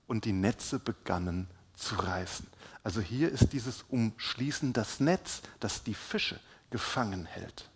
und 0.07 0.25
die 0.25 0.33
Netze 0.33 0.79
begannen 0.79 1.47
zu 1.79 1.95
reißen. 1.95 2.47
Also 2.83 3.01
hier 3.01 3.31
ist 3.31 3.53
dieses 3.53 3.83
Umschließen 3.89 4.73
das 4.73 4.99
Netz, 4.99 5.41
das 5.59 5.83
die 5.83 5.93
Fische 5.93 6.39
gefangen 6.69 7.25
hält. 7.25 7.69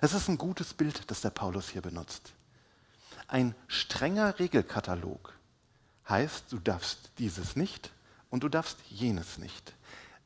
Es 0.00 0.14
ist 0.14 0.28
ein 0.28 0.38
gutes 0.38 0.74
Bild, 0.74 1.10
das 1.10 1.20
der 1.20 1.30
Paulus 1.30 1.68
hier 1.68 1.82
benutzt. 1.82 2.32
Ein 3.28 3.54
strenger 3.68 4.38
Regelkatalog 4.38 5.32
heißt, 6.08 6.50
du 6.50 6.58
darfst 6.58 7.10
dieses 7.18 7.56
nicht 7.56 7.92
und 8.30 8.42
du 8.42 8.48
darfst 8.48 8.78
jenes 8.88 9.38
nicht. 9.38 9.74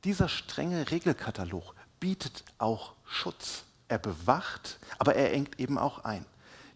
Dieser 0.05 0.29
strenge 0.29 0.91
Regelkatalog 0.91 1.75
bietet 2.01 2.45
auch 2.59 2.95
Schutz. 3.05 3.65
Er 3.89 3.99
bewacht, 3.99 4.79
aber 4.99 5.15
er 5.15 5.33
engt 5.33 5.61
eben 5.61 5.79
auch 5.79 6.05
ein. 6.05 6.25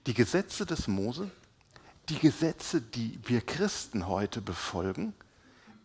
Die 0.06 0.14
Gesetze 0.14 0.66
des 0.66 0.86
Mose, 0.86 1.30
die 2.08 2.18
Gesetze, 2.18 2.80
die 2.80 3.18
wir 3.24 3.40
Christen 3.40 4.06
heute 4.06 4.40
befolgen, 4.40 5.14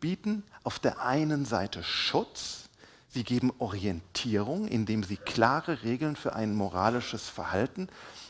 bieten 0.05 0.43
auf 0.63 0.77
der 0.77 1.01
einen 1.01 1.45
Seite 1.45 1.81
Schutz, 1.81 2.69
sie 3.09 3.23
geben 3.23 3.51
Orientierung, 3.57 4.67
indem 4.67 5.01
sie 5.01 5.17
klare 5.17 5.81
Regeln 5.81 6.15
für 6.15 6.35
ein 6.35 6.53
moralisches 6.53 7.27
Verhalten 7.27 7.89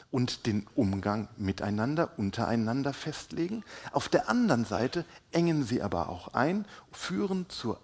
und 0.09 0.45
den 0.45 0.67
Umgang 0.75 1.27
miteinander, 1.35 2.17
untereinander 2.17 2.93
festlegen. 2.93 3.65
Auf 3.91 4.07
der 4.07 4.29
anderen 4.29 4.63
Seite 4.63 5.03
engen 5.33 5.65
sie 5.65 5.81
aber 5.81 6.07
auch 6.07 6.29
ein, 6.29 6.63
führen 6.93 7.49
zu, 7.49 7.75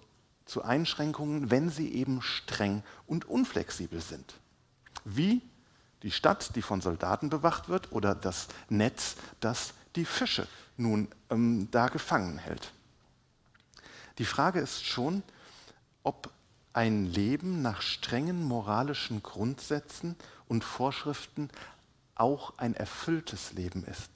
zu 0.46 0.62
Einschränkungen, 0.64 1.52
wenn 1.52 1.70
sie 1.70 1.94
eben 1.94 2.22
streng 2.22 2.84
und 3.08 3.26
unflexibel 3.26 4.00
sind. 4.00 4.36
Wie 5.04 5.42
die 6.02 6.12
Stadt, 6.12 6.56
die 6.56 6.62
von 6.62 6.80
Soldaten 6.80 7.30
bewacht 7.30 7.68
wird, 7.68 7.92
oder 7.92 8.16
das 8.16 8.48
Netz, 8.70 9.18
das 9.42 9.74
die 9.98 10.06
Fische 10.06 10.48
nun 10.78 11.10
ähm, 11.30 11.68
da 11.72 11.90
gefangen 11.90 12.38
hält. 12.38 12.72
Die 14.22 14.26
Frage 14.26 14.60
ist 14.60 14.86
schon, 14.86 15.24
ob 16.04 16.30
ein 16.74 17.08
Leben 17.08 17.64
nach 17.64 17.82
strengen 17.82 18.44
moralischen 18.44 19.24
Grundsätzen 19.24 20.16
und 20.48 20.64
Vorschriften 20.64 21.50
auch 22.14 22.54
ein 22.60 22.76
erfülltes 22.76 23.54
Leben 23.54 23.84
ist. 23.84 24.12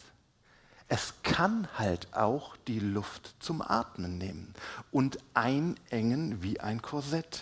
Es 0.88 1.16
kann 1.24 1.68
halt 1.80 2.14
auch 2.14 2.56
die 2.68 2.78
Luft 2.78 3.34
zum 3.40 3.64
Atmen 3.64 4.20
nehmen 4.20 4.54
und 4.92 5.18
einengen 5.34 6.44
wie 6.44 6.60
ein 6.60 6.84
Korsett. 6.84 7.42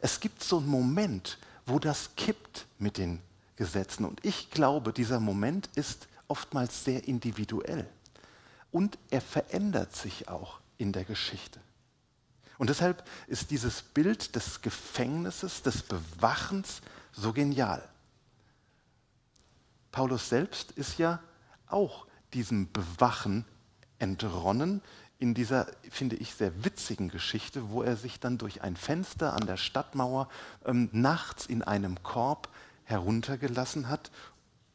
Es 0.00 0.18
gibt 0.18 0.42
so 0.42 0.58
einen 0.58 0.66
Moment, 0.66 1.38
wo 1.64 1.78
das 1.78 2.16
kippt 2.16 2.66
mit 2.80 2.98
den 2.98 3.22
Gesetzen. 3.54 4.04
Und 4.04 4.26
ich 4.26 4.50
glaube, 4.50 4.92
dieser 4.92 5.20
Moment 5.20 5.70
ist 5.76 6.08
oftmals 6.26 6.84
sehr 6.84 7.06
individuell. 7.06 7.88
Und 8.72 8.98
er 9.10 9.20
verändert 9.20 9.94
sich 9.94 10.28
auch 10.28 10.58
in 10.76 10.90
der 10.90 11.04
Geschichte. 11.04 11.60
Und 12.60 12.68
deshalb 12.68 13.08
ist 13.26 13.50
dieses 13.50 13.80
Bild 13.80 14.36
des 14.36 14.60
Gefängnisses, 14.60 15.62
des 15.62 15.82
Bewachens 15.82 16.82
so 17.10 17.32
genial. 17.32 17.82
Paulus 19.90 20.28
selbst 20.28 20.72
ist 20.72 20.98
ja 20.98 21.20
auch 21.68 22.06
diesem 22.34 22.70
Bewachen 22.70 23.46
entronnen 23.98 24.82
in 25.18 25.32
dieser, 25.32 25.68
finde 25.88 26.16
ich, 26.16 26.34
sehr 26.34 26.62
witzigen 26.62 27.08
Geschichte, 27.08 27.70
wo 27.70 27.82
er 27.82 27.96
sich 27.96 28.20
dann 28.20 28.36
durch 28.36 28.60
ein 28.60 28.76
Fenster 28.76 29.32
an 29.32 29.46
der 29.46 29.56
Stadtmauer 29.56 30.28
ähm, 30.66 30.90
nachts 30.92 31.46
in 31.46 31.62
einem 31.62 32.02
Korb 32.02 32.50
heruntergelassen 32.84 33.88
hat 33.88 34.10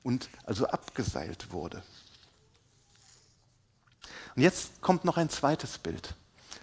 und 0.02 0.28
also 0.44 0.66
abgeseilt 0.66 1.52
wurde. 1.52 1.84
Und 4.36 4.42
jetzt 4.42 4.82
kommt 4.82 5.06
noch 5.06 5.18
ein 5.18 5.30
zweites 5.30 5.78
Bild 5.78 6.16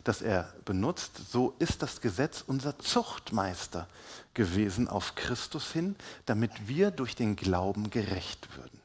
das 0.05 0.23
er 0.23 0.53
benutzt, 0.65 1.13
so 1.31 1.55
ist 1.59 1.83
das 1.83 2.01
Gesetz 2.01 2.43
unser 2.47 2.79
Zuchtmeister 2.79 3.89
gewesen 4.35 4.89
auf 4.89 5.15
Christus 5.15 5.73
hin, 5.73 5.97
damit 6.27 6.69
wir 6.69 6.91
durch 6.91 7.15
den 7.15 7.37
Glauben 7.37 7.91
gerecht 7.91 8.57
würden. 8.57 8.81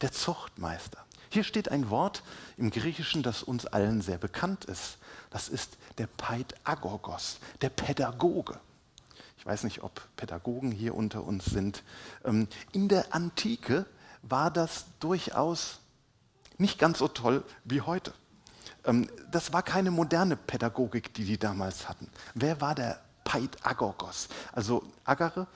Der 0.00 0.12
Zuchtmeister. 0.12 1.04
Hier 1.30 1.44
steht 1.44 1.70
ein 1.70 1.90
Wort 1.90 2.22
im 2.56 2.70
Griechischen, 2.70 3.22
das 3.22 3.42
uns 3.42 3.66
allen 3.66 4.00
sehr 4.00 4.18
bekannt 4.18 4.64
ist. 4.64 4.98
Das 5.30 5.48
ist 5.48 5.76
der 5.98 6.06
Paidagogos, 6.06 7.38
der 7.60 7.68
Pädagoge. 7.68 8.58
Ich 9.36 9.44
weiß 9.44 9.64
nicht, 9.64 9.82
ob 9.82 10.00
Pädagogen 10.16 10.72
hier 10.72 10.94
unter 10.94 11.24
uns 11.24 11.44
sind. 11.46 11.82
Ähm, 12.24 12.48
in 12.72 12.88
der 12.88 13.14
Antike 13.14 13.86
war 14.22 14.50
das 14.50 14.86
durchaus 15.00 15.80
nicht 16.56 16.78
ganz 16.78 16.98
so 16.98 17.08
toll 17.08 17.44
wie 17.64 17.80
heute. 17.80 18.12
Ähm, 18.84 19.08
das 19.30 19.52
war 19.52 19.62
keine 19.62 19.90
moderne 19.90 20.36
Pädagogik, 20.36 21.12
die 21.14 21.24
die 21.24 21.38
damals 21.38 21.88
hatten. 21.88 22.08
Wer 22.34 22.60
war 22.60 22.74
der 22.74 23.00
Paidagogos? 23.24 24.28
Also 24.52 24.82
Agare, 25.04 25.46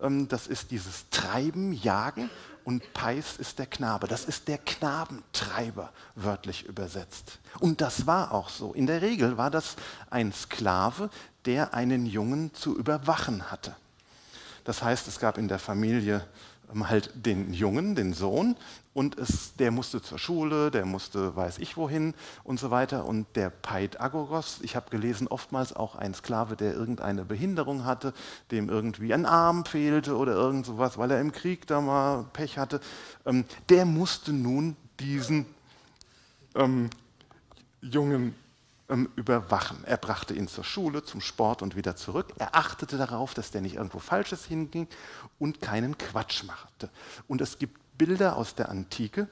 ähm, 0.00 0.28
das 0.28 0.46
ist 0.46 0.70
dieses 0.70 1.08
Treiben, 1.10 1.72
Jagen 1.72 2.30
und 2.64 2.92
Peis 2.92 3.36
ist 3.38 3.58
der 3.58 3.66
Knabe. 3.66 4.06
Das 4.06 4.24
ist 4.24 4.48
der 4.48 4.58
Knabentreiber, 4.58 5.92
wörtlich 6.14 6.64
übersetzt. 6.64 7.38
Und 7.60 7.80
das 7.80 8.06
war 8.06 8.32
auch 8.32 8.48
so. 8.48 8.72
In 8.72 8.86
der 8.86 9.02
Regel 9.02 9.36
war 9.36 9.50
das 9.50 9.76
ein 10.10 10.32
Sklave, 10.32 11.10
der 11.44 11.74
einen 11.74 12.06
Jungen 12.06 12.54
zu 12.54 12.76
überwachen 12.76 13.50
hatte. 13.50 13.74
Das 14.64 14.82
heißt, 14.82 15.08
es 15.08 15.18
gab 15.18 15.38
in 15.38 15.48
der 15.48 15.58
Familie 15.58 16.24
halt 16.80 17.10
den 17.14 17.52
Jungen, 17.52 17.94
den 17.94 18.14
Sohn, 18.14 18.56
und 18.94 19.18
es, 19.18 19.54
der 19.56 19.70
musste 19.70 20.02
zur 20.02 20.18
Schule, 20.18 20.70
der 20.70 20.84
musste 20.84 21.34
weiß 21.34 21.58
ich 21.58 21.78
wohin 21.78 22.12
und 22.44 22.60
so 22.60 22.70
weiter. 22.70 23.06
Und 23.06 23.26
der 23.36 23.48
Paidagogos, 23.48 24.58
ich 24.62 24.76
habe 24.76 24.90
gelesen, 24.90 25.28
oftmals 25.28 25.74
auch 25.74 25.96
ein 25.96 26.12
Sklave, 26.12 26.56
der 26.56 26.74
irgendeine 26.74 27.24
Behinderung 27.24 27.86
hatte, 27.86 28.12
dem 28.50 28.68
irgendwie 28.68 29.14
ein 29.14 29.24
Arm 29.24 29.64
fehlte 29.64 30.16
oder 30.16 30.32
irgend 30.32 30.66
sowas, 30.66 30.98
weil 30.98 31.10
er 31.10 31.20
im 31.20 31.32
Krieg 31.32 31.66
da 31.66 31.80
mal 31.80 32.26
Pech 32.34 32.58
hatte, 32.58 32.80
ähm, 33.24 33.44
der 33.70 33.86
musste 33.86 34.32
nun 34.32 34.76
diesen 35.00 35.46
ähm, 36.54 36.90
Jungen 37.80 38.34
ähm, 38.92 39.08
überwachen. 39.16 39.82
Er 39.84 39.96
brachte 39.96 40.34
ihn 40.34 40.48
zur 40.48 40.64
Schule, 40.64 41.02
zum 41.02 41.20
Sport 41.20 41.62
und 41.62 41.76
wieder 41.76 41.96
zurück. 41.96 42.34
Er 42.38 42.54
achtete 42.54 42.98
darauf, 42.98 43.34
dass 43.34 43.50
der 43.50 43.62
nicht 43.62 43.76
irgendwo 43.76 43.98
Falsches 43.98 44.44
hinging 44.44 44.86
und 45.38 45.60
keinen 45.60 45.96
Quatsch 45.96 46.44
machte. 46.44 46.90
Und 47.26 47.40
es 47.40 47.58
gibt 47.58 47.80
Bilder 47.96 48.36
aus 48.36 48.54
der 48.54 48.68
Antike, 48.68 49.28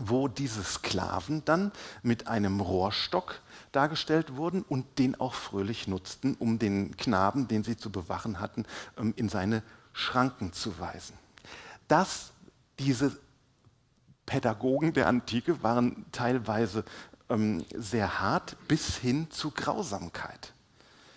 wo 0.00 0.26
diese 0.26 0.64
Sklaven 0.64 1.44
dann 1.44 1.70
mit 2.02 2.26
einem 2.26 2.60
Rohrstock 2.60 3.40
dargestellt 3.70 4.36
wurden 4.36 4.62
und 4.62 4.98
den 4.98 5.20
auch 5.20 5.34
fröhlich 5.34 5.86
nutzten, 5.86 6.34
um 6.34 6.58
den 6.58 6.96
Knaben, 6.96 7.46
den 7.46 7.62
sie 7.62 7.76
zu 7.76 7.90
bewachen 7.90 8.40
hatten, 8.40 8.66
ähm, 8.98 9.14
in 9.16 9.28
seine 9.28 9.62
Schranken 9.92 10.52
zu 10.52 10.80
weisen. 10.80 11.16
Dass 11.86 12.32
diese 12.80 13.16
Pädagogen 14.26 14.94
der 14.94 15.06
Antike 15.06 15.62
waren 15.62 16.06
teilweise 16.10 16.84
ähm, 17.28 17.64
sehr 17.74 18.20
hart 18.20 18.56
bis 18.68 18.96
hin 18.96 19.30
zu 19.30 19.50
Grausamkeit. 19.50 20.52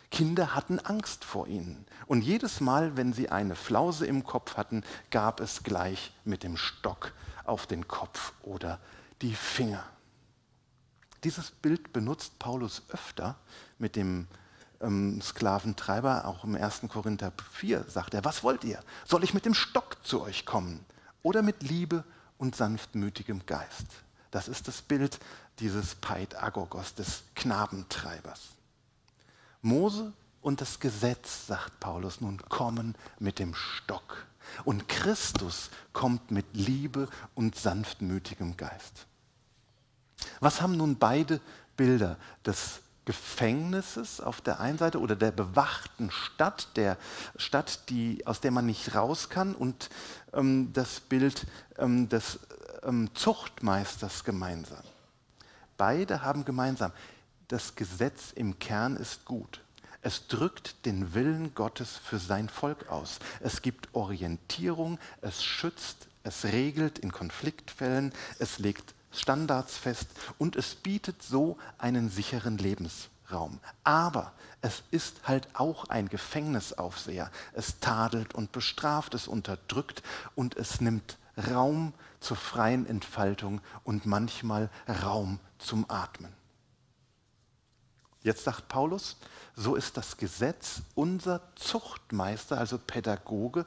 Kinder 0.09 0.55
hatten 0.55 0.79
Angst 0.79 1.25
vor 1.25 1.47
ihnen 1.47 1.85
Und 2.05 2.21
jedes 2.21 2.61
Mal, 2.61 2.95
wenn 2.95 3.11
sie 3.11 3.29
eine 3.29 3.55
Flause 3.55 4.05
im 4.05 4.23
Kopf 4.23 4.55
hatten, 4.55 4.83
gab 5.11 5.41
es 5.41 5.63
gleich 5.63 6.13
mit 6.23 6.43
dem 6.43 6.55
Stock 6.55 7.11
auf 7.43 7.67
den 7.67 7.87
Kopf 7.87 8.33
oder 8.43 8.79
die 9.21 9.35
Finger. 9.35 9.83
Dieses 11.23 11.51
Bild 11.51 11.91
benutzt 11.93 12.39
Paulus 12.39 12.83
öfter 12.89 13.35
mit 13.79 13.95
dem 13.95 14.27
ähm, 14.81 15.21
Sklaventreiber, 15.21 16.25
auch 16.25 16.43
im 16.43 16.55
1. 16.55 16.81
Korinther 16.89 17.33
4 17.53 17.85
sagt 17.87 18.13
er, 18.13 18.23
was 18.23 18.43
wollt 18.43 18.63
ihr? 18.63 18.79
Soll 19.05 19.23
ich 19.23 19.33
mit 19.33 19.45
dem 19.45 19.53
Stock 19.53 19.97
zu 20.03 20.21
euch 20.21 20.45
kommen 20.45 20.85
oder 21.23 21.41
mit 21.41 21.63
Liebe 21.63 22.03
und 22.37 22.55
sanftmütigem 22.55 23.45
Geist? 23.45 23.87
Das 24.31 24.47
ist 24.47 24.67
das 24.67 24.81
Bild 24.81 25.19
dieses 25.59 25.95
Peit 25.95 26.41
Agorgos, 26.41 26.93
des 26.93 27.23
Knabentreibers. 27.35 28.41
Mose 29.61 30.13
und 30.41 30.61
das 30.61 30.79
Gesetz, 30.79 31.47
sagt 31.47 31.79
Paulus, 31.79 32.21
nun 32.21 32.37
kommen 32.49 32.95
mit 33.19 33.39
dem 33.39 33.53
Stock. 33.53 34.25
Und 34.63 34.87
Christus 34.87 35.69
kommt 35.93 36.31
mit 36.31 36.45
Liebe 36.53 37.09
und 37.35 37.55
sanftmütigem 37.55 38.55
Geist. 38.55 39.07
Was 40.39 40.61
haben 40.61 40.77
nun 40.77 40.97
beide 40.97 41.41
Bilder 41.75 42.17
des 42.45 42.79
Gefängnisses 43.05 44.19
auf 44.19 44.41
der 44.41 44.59
einen 44.59 44.77
Seite 44.77 44.99
oder 44.99 45.15
der 45.15 45.31
bewachten 45.31 46.11
Stadt, 46.11 46.75
der 46.75 46.97
Stadt, 47.37 47.89
die, 47.89 48.25
aus 48.27 48.41
der 48.41 48.51
man 48.51 48.65
nicht 48.65 48.95
raus 48.95 49.29
kann, 49.29 49.55
und 49.55 49.89
ähm, 50.33 50.73
das 50.73 50.99
Bild 50.99 51.47
ähm, 51.77 52.09
des 52.09 52.39
ähm, 52.83 53.09
Zuchtmeisters 53.13 54.23
gemeinsam? 54.23 54.83
Beide 55.77 56.23
haben 56.23 56.43
gemeinsam, 56.43 56.91
das 57.47 57.75
Gesetz 57.75 58.31
im 58.33 58.59
Kern 58.59 58.97
ist 58.97 59.25
gut. 59.25 59.61
Es 60.01 60.27
drückt 60.27 60.85
den 60.85 61.13
Willen 61.13 61.53
Gottes 61.55 61.97
für 61.97 62.19
sein 62.19 62.49
Volk 62.49 62.89
aus. 62.89 63.19
Es 63.39 63.61
gibt 63.61 63.93
Orientierung, 63.93 64.99
es 65.21 65.43
schützt, 65.43 66.07
es 66.23 66.45
regelt 66.45 66.99
in 66.99 67.11
Konfliktfällen, 67.11 68.13
es 68.39 68.59
legt 68.59 68.93
Standards 69.11 69.77
fest 69.77 70.09
und 70.37 70.55
es 70.55 70.75
bietet 70.75 71.23
so 71.23 71.57
einen 71.77 72.09
sicheren 72.09 72.57
Lebensraum. 72.57 73.59
Aber 73.83 74.33
es 74.61 74.83
ist 74.91 75.27
halt 75.27 75.47
auch 75.53 75.85
ein 75.85 76.09
Gefängnisaufseher. 76.09 77.31
Es 77.53 77.79
tadelt 77.79 78.35
und 78.35 78.51
bestraft, 78.51 79.13
es 79.13 79.27
unterdrückt 79.27 80.03
und 80.35 80.57
es 80.57 80.81
nimmt 80.81 81.17
Raum 81.37 81.93
zur 82.19 82.37
freien 82.37 82.85
Entfaltung 82.85 83.61
und 83.83 84.05
manchmal 84.05 84.69
Raum 85.03 85.39
zum 85.59 85.85
Atmen. 85.89 86.33
Jetzt 88.23 88.43
sagt 88.43 88.67
Paulus, 88.67 89.17
so 89.55 89.75
ist 89.75 89.95
das 89.95 90.17
Gesetz 90.17 90.81
unser 90.95 91.41
Zuchtmeister, 91.55 92.57
also 92.57 92.77
Pädagoge 92.77 93.65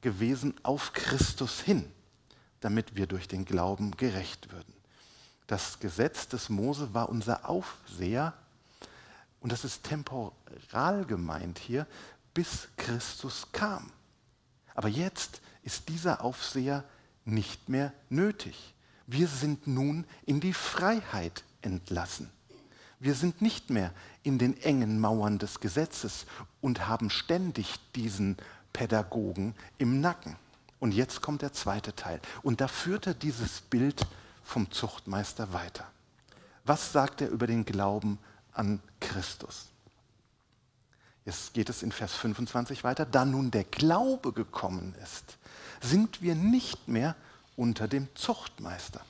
gewesen 0.00 0.54
auf 0.62 0.92
Christus 0.92 1.60
hin, 1.60 1.90
damit 2.60 2.94
wir 2.94 3.06
durch 3.06 3.26
den 3.26 3.44
Glauben 3.44 3.96
gerecht 3.96 4.52
würden. 4.52 4.74
Das 5.46 5.78
Gesetz 5.80 6.28
des 6.28 6.48
Mose 6.48 6.94
war 6.94 7.08
unser 7.08 7.48
Aufseher 7.48 8.34
und 9.40 9.50
das 9.50 9.64
ist 9.64 9.84
temporal 9.84 11.04
gemeint 11.06 11.58
hier, 11.58 11.86
bis 12.32 12.68
Christus 12.76 13.48
kam. 13.52 13.90
Aber 14.74 14.88
jetzt 14.88 15.40
ist 15.64 15.88
dieser 15.88 16.22
Aufseher 16.22 16.84
nicht 17.24 17.68
mehr 17.68 17.92
nötig. 18.08 18.74
Wir 19.06 19.28
sind 19.28 19.66
nun 19.66 20.06
in 20.24 20.40
die 20.40 20.52
Freiheit 20.52 21.42
entlassen. 21.62 22.30
Wir 23.00 23.14
sind 23.14 23.42
nicht 23.42 23.70
mehr 23.70 23.92
in 24.22 24.38
den 24.38 24.60
engen 24.62 25.00
Mauern 25.00 25.38
des 25.38 25.60
Gesetzes 25.60 26.26
und 26.60 26.86
haben 26.86 27.10
ständig 27.10 27.74
diesen 27.94 28.36
Pädagogen 28.72 29.54
im 29.78 30.00
Nacken. 30.00 30.36
Und 30.80 30.92
jetzt 30.92 31.20
kommt 31.20 31.42
der 31.42 31.52
zweite 31.52 31.94
Teil. 31.94 32.20
Und 32.42 32.60
da 32.60 32.68
führt 32.68 33.06
er 33.06 33.14
dieses 33.14 33.60
Bild 33.60 34.06
vom 34.42 34.70
Zuchtmeister 34.70 35.52
weiter. 35.52 35.86
Was 36.64 36.92
sagt 36.92 37.20
er 37.20 37.28
über 37.28 37.46
den 37.46 37.64
Glauben 37.64 38.18
an 38.52 38.80
Christus? 39.00 39.73
Jetzt 41.24 41.54
geht 41.54 41.70
es 41.70 41.82
in 41.82 41.92
Vers 41.92 42.14
25 42.14 42.84
weiter. 42.84 43.06
Da 43.06 43.24
nun 43.24 43.50
der 43.50 43.64
Glaube 43.64 44.32
gekommen 44.32 44.94
ist, 45.02 45.38
sind 45.80 46.20
wir 46.22 46.34
nicht 46.34 46.88
mehr 46.88 47.16
unter 47.56 47.88
dem 47.88 48.08
Zuchtmeister. 48.14 49.00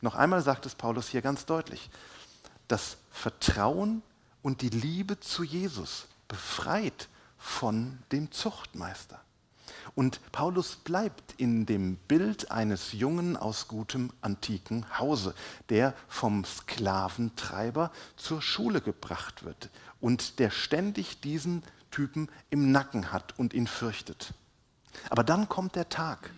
Noch 0.00 0.14
einmal 0.14 0.42
sagt 0.42 0.66
es 0.66 0.74
Paulus 0.74 1.08
hier 1.08 1.22
ganz 1.22 1.46
deutlich 1.46 1.90
das 2.68 2.96
Vertrauen 3.10 4.02
und 4.42 4.60
die 4.60 4.68
Liebe 4.68 5.20
zu 5.20 5.44
Jesus 5.44 6.06
befreit 6.28 7.08
von 7.38 7.98
dem 8.12 8.30
Zuchtmeister. 8.32 9.20
Und 9.96 10.20
Paulus 10.30 10.76
bleibt 10.76 11.34
in 11.36 11.66
dem 11.66 11.96
Bild 11.96 12.52
eines 12.52 12.92
Jungen 12.92 13.36
aus 13.36 13.66
gutem 13.66 14.12
antiken 14.20 14.86
Hause, 14.96 15.34
der 15.70 15.94
vom 16.06 16.44
Sklaventreiber 16.44 17.90
zur 18.16 18.40
Schule 18.40 18.80
gebracht 18.80 19.44
wird 19.44 19.70
und 20.00 20.38
der 20.38 20.50
ständig 20.50 21.20
diesen 21.22 21.64
Typen 21.90 22.28
im 22.50 22.70
Nacken 22.70 23.10
hat 23.10 23.36
und 23.36 23.54
ihn 23.54 23.66
fürchtet. 23.66 24.32
Aber 25.10 25.24
dann 25.24 25.48
kommt 25.48 25.74
der 25.74 25.88
Tag, 25.88 26.30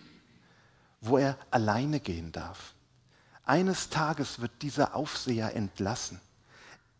wo 1.01 1.17
er 1.17 1.37
alleine 1.51 1.99
gehen 1.99 2.31
darf 2.31 2.73
eines 3.49 3.89
Tages 3.89 4.41
wird 4.41 4.51
dieser 4.61 4.95
Aufseher 4.95 5.55
entlassen 5.55 6.21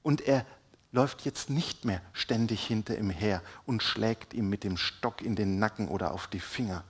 und 0.01 0.21
er 0.21 0.45
läuft 0.91 1.21
jetzt 1.21 1.49
nicht 1.49 1.85
mehr 1.85 2.01
ständig 2.13 2.65
hinter 2.65 2.97
ihm 2.97 3.09
her 3.09 3.41
und 3.65 3.83
schlägt 3.83 4.33
ihm 4.33 4.49
mit 4.49 4.63
dem 4.63 4.77
Stock 4.77 5.21
in 5.21 5.35
den 5.35 5.59
Nacken 5.59 5.87
oder 5.87 6.11
auf 6.11 6.27
die 6.27 6.39
Finger. 6.39 6.83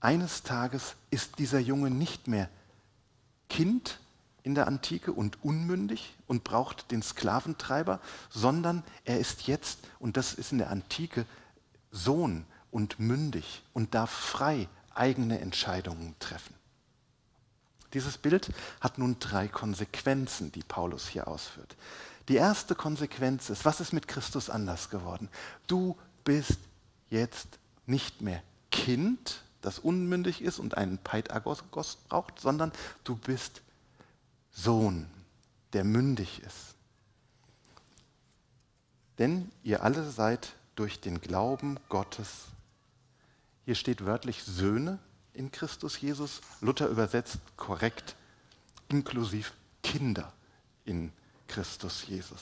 Eines 0.00 0.42
Tages 0.42 0.94
ist 1.10 1.38
dieser 1.38 1.58
Junge 1.58 1.90
nicht 1.90 2.28
mehr 2.28 2.48
Kind 3.48 3.98
in 4.42 4.54
der 4.54 4.68
Antike 4.68 5.12
und 5.12 5.42
unmündig 5.42 6.14
und 6.28 6.44
braucht 6.44 6.92
den 6.92 7.02
Sklaventreiber, 7.02 8.00
sondern 8.30 8.84
er 9.04 9.18
ist 9.18 9.48
jetzt, 9.48 9.80
und 9.98 10.16
das 10.16 10.34
ist 10.34 10.52
in 10.52 10.58
der 10.58 10.70
Antike, 10.70 11.26
Sohn 11.90 12.44
und 12.70 13.00
mündig 13.00 13.62
und 13.72 13.94
darf 13.94 14.10
frei 14.10 14.68
eigene 14.94 15.40
Entscheidungen 15.40 16.14
treffen. 16.20 16.55
Dieses 17.96 18.18
Bild 18.18 18.50
hat 18.82 18.98
nun 18.98 19.16
drei 19.20 19.48
Konsequenzen, 19.48 20.52
die 20.52 20.62
Paulus 20.62 21.08
hier 21.08 21.28
ausführt. 21.28 21.76
Die 22.28 22.34
erste 22.34 22.74
Konsequenz 22.74 23.48
ist, 23.48 23.64
was 23.64 23.80
ist 23.80 23.94
mit 23.94 24.06
Christus 24.06 24.50
anders 24.50 24.90
geworden? 24.90 25.30
Du 25.66 25.96
bist 26.22 26.58
jetzt 27.08 27.58
nicht 27.86 28.20
mehr 28.20 28.42
Kind, 28.70 29.40
das 29.62 29.78
unmündig 29.78 30.42
ist 30.42 30.58
und 30.58 30.76
einen 30.76 30.98
Peitagos 30.98 31.62
braucht, 32.10 32.38
sondern 32.38 32.70
du 33.04 33.16
bist 33.16 33.62
Sohn, 34.52 35.06
der 35.72 35.84
mündig 35.84 36.42
ist. 36.42 36.74
Denn 39.16 39.50
ihr 39.62 39.82
alle 39.82 40.04
seid 40.10 40.52
durch 40.74 41.00
den 41.00 41.22
Glauben 41.22 41.80
Gottes, 41.88 42.44
hier 43.64 43.74
steht 43.74 44.04
wörtlich 44.04 44.44
Söhne, 44.44 44.98
in 45.36 45.52
Christus 45.52 46.00
Jesus. 46.00 46.40
Luther 46.60 46.88
übersetzt 46.88 47.38
korrekt, 47.56 48.16
inklusiv 48.88 49.52
Kinder 49.82 50.32
in 50.84 51.12
Christus 51.48 52.06
Jesus. 52.06 52.40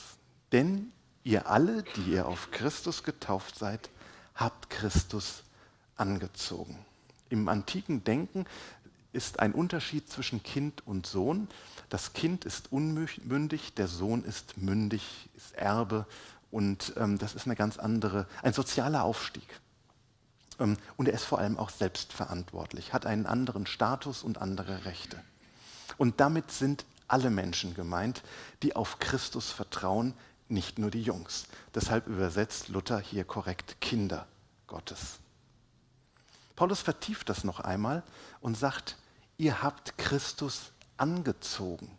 Denn 0.52 0.92
ihr 1.24 1.48
alle, 1.48 1.82
die 1.82 2.12
ihr 2.12 2.26
auf 2.26 2.50
Christus 2.50 3.02
getauft 3.02 3.58
seid, 3.58 3.90
habt 4.34 4.70
Christus 4.70 5.42
angezogen. 5.96 6.78
Im 7.30 7.48
antiken 7.48 8.04
Denken 8.04 8.46
ist 9.12 9.40
ein 9.40 9.52
Unterschied 9.52 10.08
zwischen 10.10 10.42
Kind 10.42 10.86
und 10.86 11.06
Sohn. 11.06 11.48
Das 11.88 12.12
Kind 12.12 12.44
ist 12.44 12.72
unmündig, 12.72 13.74
der 13.74 13.88
Sohn 13.88 14.24
ist 14.24 14.56
mündig, 14.58 15.28
ist 15.36 15.54
Erbe 15.54 16.06
und 16.50 16.92
ähm, 16.96 17.18
das 17.18 17.34
ist 17.34 17.46
eine 17.46 17.56
ganz 17.56 17.78
andere, 17.78 18.26
ein 18.42 18.52
sozialer 18.52 19.04
Aufstieg. 19.04 19.46
Ähm, 20.58 20.76
und 20.96 21.08
er 21.08 21.14
ist 21.14 21.24
vor 21.24 21.38
allem 21.38 21.58
auch 21.58 21.70
selbstverantwortlich, 21.70 22.92
hat 22.92 23.06
einen 23.06 23.26
anderen 23.26 23.66
Status 23.66 24.22
und 24.22 24.38
andere 24.38 24.84
Rechte. 24.84 25.22
Und 25.98 26.20
damit 26.20 26.50
sind 26.50 26.84
alle 27.08 27.30
Menschen 27.30 27.74
gemeint, 27.74 28.22
die 28.62 28.74
auf 28.76 28.98
Christus 28.98 29.50
vertrauen, 29.50 30.14
nicht 30.48 30.78
nur 30.78 30.90
die 30.90 31.02
Jungs. 31.02 31.46
Deshalb 31.74 32.06
übersetzt 32.06 32.68
Luther 32.68 32.98
hier 32.98 33.24
korrekt 33.24 33.80
Kinder 33.80 34.26
Gottes. 34.66 35.18
Paulus 36.56 36.80
vertieft 36.80 37.28
das 37.28 37.44
noch 37.44 37.60
einmal 37.60 38.02
und 38.40 38.56
sagt, 38.56 38.96
ihr 39.36 39.62
habt 39.62 39.98
Christus 39.98 40.72
angezogen. 40.96 41.98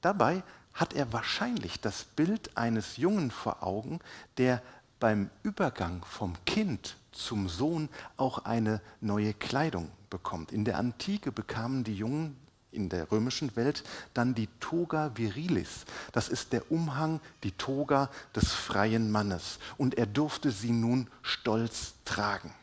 Dabei 0.00 0.42
hat 0.72 0.94
er 0.94 1.12
wahrscheinlich 1.12 1.80
das 1.80 2.04
Bild 2.04 2.56
eines 2.56 2.96
Jungen 2.96 3.30
vor 3.30 3.62
Augen, 3.62 3.98
der 4.36 4.62
beim 5.00 5.30
Übergang 5.42 6.04
vom 6.04 6.36
Kind 6.44 6.96
zum 7.12 7.48
Sohn 7.48 7.88
auch 8.16 8.44
eine 8.44 8.80
neue 9.00 9.34
Kleidung 9.34 9.90
bekommt. 10.10 10.52
In 10.52 10.64
der 10.64 10.78
Antike 10.78 11.32
bekamen 11.32 11.84
die 11.84 11.94
Jungen 11.94 12.36
in 12.72 12.88
der 12.88 13.10
römischen 13.10 13.54
Welt 13.56 13.82
dann 14.14 14.34
die 14.34 14.48
Toga 14.60 15.12
virilis. 15.16 15.84
Das 16.12 16.28
ist 16.28 16.52
der 16.52 16.70
Umhang, 16.70 17.20
die 17.42 17.52
Toga 17.52 18.10
des 18.34 18.52
freien 18.52 19.10
Mannes. 19.10 19.58
Und 19.76 19.96
er 19.96 20.06
durfte 20.06 20.50
sie 20.50 20.72
nun 20.72 21.08
stolz 21.22 21.94
tragen. 22.04 22.54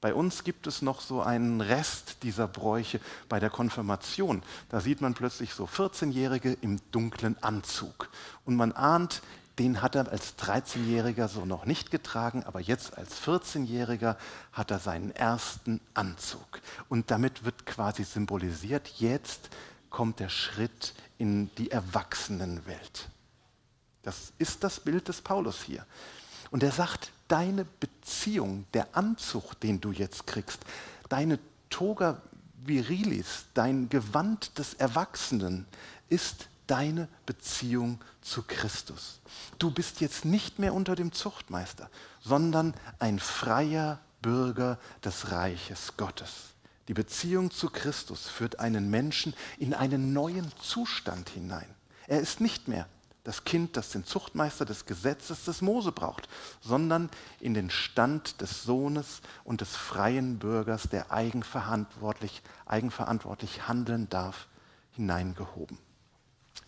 Bei 0.00 0.14
uns 0.14 0.44
gibt 0.44 0.68
es 0.68 0.80
noch 0.80 1.00
so 1.00 1.22
einen 1.22 1.60
Rest 1.60 2.22
dieser 2.22 2.46
Bräuche 2.46 3.00
bei 3.28 3.40
der 3.40 3.50
Konfirmation. 3.50 4.42
Da 4.68 4.80
sieht 4.80 5.00
man 5.00 5.14
plötzlich 5.14 5.54
so 5.54 5.64
14-Jährige 5.64 6.56
im 6.60 6.78
dunklen 6.92 7.36
Anzug. 7.42 8.08
Und 8.44 8.54
man 8.54 8.70
ahnt, 8.72 9.22
den 9.58 9.82
hat 9.82 9.94
er 9.94 10.08
als 10.08 10.38
13-Jähriger 10.38 11.28
so 11.28 11.44
noch 11.44 11.66
nicht 11.66 11.90
getragen, 11.90 12.44
aber 12.44 12.60
jetzt 12.60 12.96
als 12.96 13.20
14-Jähriger 13.20 14.16
hat 14.52 14.70
er 14.70 14.78
seinen 14.78 15.10
ersten 15.10 15.80
Anzug. 15.94 16.60
Und 16.88 17.10
damit 17.10 17.44
wird 17.44 17.66
quasi 17.66 18.04
symbolisiert, 18.04 18.88
jetzt 18.98 19.50
kommt 19.90 20.20
der 20.20 20.28
Schritt 20.28 20.94
in 21.18 21.50
die 21.56 21.70
Erwachsenenwelt. 21.70 23.08
Das 24.02 24.32
ist 24.38 24.62
das 24.62 24.80
Bild 24.80 25.08
des 25.08 25.20
Paulus 25.20 25.62
hier. 25.62 25.84
Und 26.50 26.62
er 26.62 26.72
sagt, 26.72 27.10
deine 27.26 27.64
Beziehung, 27.64 28.64
der 28.72 28.96
Anzug, 28.96 29.58
den 29.60 29.80
du 29.80 29.92
jetzt 29.92 30.26
kriegst, 30.26 30.60
deine 31.08 31.38
Toga 31.68 32.22
virilis, 32.64 33.46
dein 33.54 33.88
Gewand 33.88 34.58
des 34.58 34.74
Erwachsenen, 34.74 35.66
ist 36.08 36.48
deine 36.66 37.08
Beziehung 37.26 38.00
zu 38.28 38.42
Christus. 38.42 39.20
Du 39.58 39.70
bist 39.70 40.00
jetzt 40.00 40.24
nicht 40.24 40.58
mehr 40.58 40.74
unter 40.74 40.94
dem 40.94 41.12
Zuchtmeister, 41.12 41.90
sondern 42.20 42.74
ein 42.98 43.18
freier 43.18 44.00
Bürger 44.22 44.78
des 45.04 45.30
Reiches 45.30 45.96
Gottes. 45.96 46.54
Die 46.88 46.94
Beziehung 46.94 47.50
zu 47.50 47.68
Christus 47.68 48.28
führt 48.28 48.60
einen 48.60 48.90
Menschen 48.90 49.34
in 49.58 49.74
einen 49.74 50.12
neuen 50.12 50.50
Zustand 50.60 51.30
hinein. 51.30 51.68
Er 52.06 52.20
ist 52.20 52.40
nicht 52.40 52.68
mehr 52.68 52.86
das 53.24 53.44
Kind, 53.44 53.76
das 53.76 53.90
den 53.90 54.04
Zuchtmeister 54.04 54.64
des 54.64 54.86
Gesetzes 54.86 55.44
des 55.44 55.60
Mose 55.60 55.92
braucht, 55.92 56.30
sondern 56.62 57.10
in 57.40 57.52
den 57.52 57.68
Stand 57.68 58.40
des 58.40 58.62
Sohnes 58.62 59.20
und 59.44 59.60
des 59.60 59.76
freien 59.76 60.38
Bürgers, 60.38 60.84
der 60.84 61.12
eigenverantwortlich, 61.12 62.42
eigenverantwortlich 62.64 63.68
handeln 63.68 64.08
darf, 64.08 64.46
hineingehoben. 64.92 65.78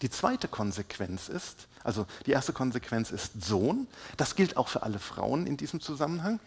Die 0.03 0.11
zweite 0.11 0.49
Konsequenz 0.49 1.29
ist, 1.29 1.69
also 1.85 2.07
die 2.27 2.31
erste 2.31 2.53
Konsequenz 2.53 3.11
ist 3.11 3.43
Sohn, 3.43 3.87
das 4.17 4.35
gilt 4.35 4.57
auch 4.57 4.69
für 4.69 4.83
alle 4.83 4.99
Frauen 4.99 5.47
in 5.47 5.57
diesem 5.57 5.81
Zusammenhang. 5.81 6.41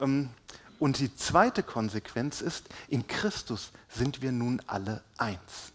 Ähm, 0.00 0.30
und 0.78 0.98
die 0.98 1.14
zweite 1.14 1.62
Konsequenz 1.62 2.40
ist, 2.40 2.64
in 2.88 3.06
Christus 3.06 3.70
sind 3.88 4.22
wir 4.22 4.32
nun 4.32 4.60
alle 4.66 5.02
eins. 5.16 5.72